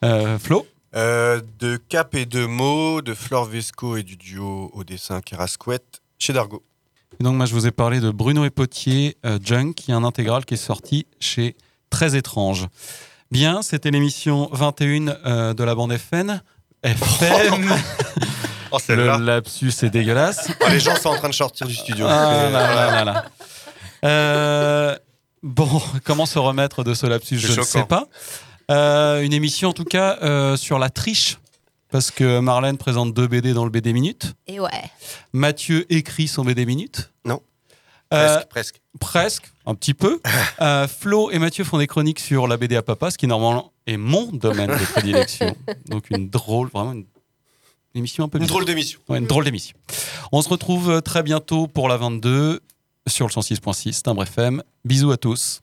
[0.04, 0.66] Euh, Flo
[0.96, 6.00] Euh, de Cap et de mots, de Flore Vesco et du duo au dessin Kerasquette
[6.18, 6.62] chez Dargo.
[7.20, 9.94] Et donc moi je vous ai parlé de Bruno et Potier, euh, Junk, qui est
[9.94, 11.54] un intégral qui est sorti chez
[11.90, 12.66] Très étrange.
[13.32, 16.40] Bien, c'était l'émission 21 euh, de la bande FN.
[16.82, 17.74] FM.
[18.72, 20.48] Oh, Le lapsus est dégueulasse.
[20.60, 22.06] Oh, les gens sont en train de sortir du studio.
[22.08, 23.24] Ah C'est- là là là là.
[24.04, 24.96] Euh,
[25.42, 28.06] bon, comment se remettre de ce lapsus Je ne sais pas.
[28.70, 31.38] Euh, une émission en tout cas euh, sur la triche,
[31.90, 34.34] parce que Marlène présente deux BD dans le BD Minute.
[34.46, 34.70] Et ouais.
[35.32, 37.10] Mathieu écrit son BD Minute.
[37.24, 37.40] Non.
[38.12, 38.80] Euh, Presque, presque.
[38.98, 40.20] Presque, un petit peu.
[40.60, 43.72] Euh, Flo et Mathieu font des chroniques sur la BD à papa, ce qui normalement
[43.86, 45.56] est mon domaine de prédilection.
[45.86, 47.06] Donc une drôle, vraiment une
[47.94, 48.56] émission un peu Une bizarre.
[48.58, 49.00] drôle d'émission.
[49.08, 49.74] Ouais, une drôle d'émission.
[50.32, 52.60] On se retrouve très bientôt pour la 22
[53.06, 54.62] sur le 106.6 Timbre FM.
[54.84, 55.62] Bisous à tous.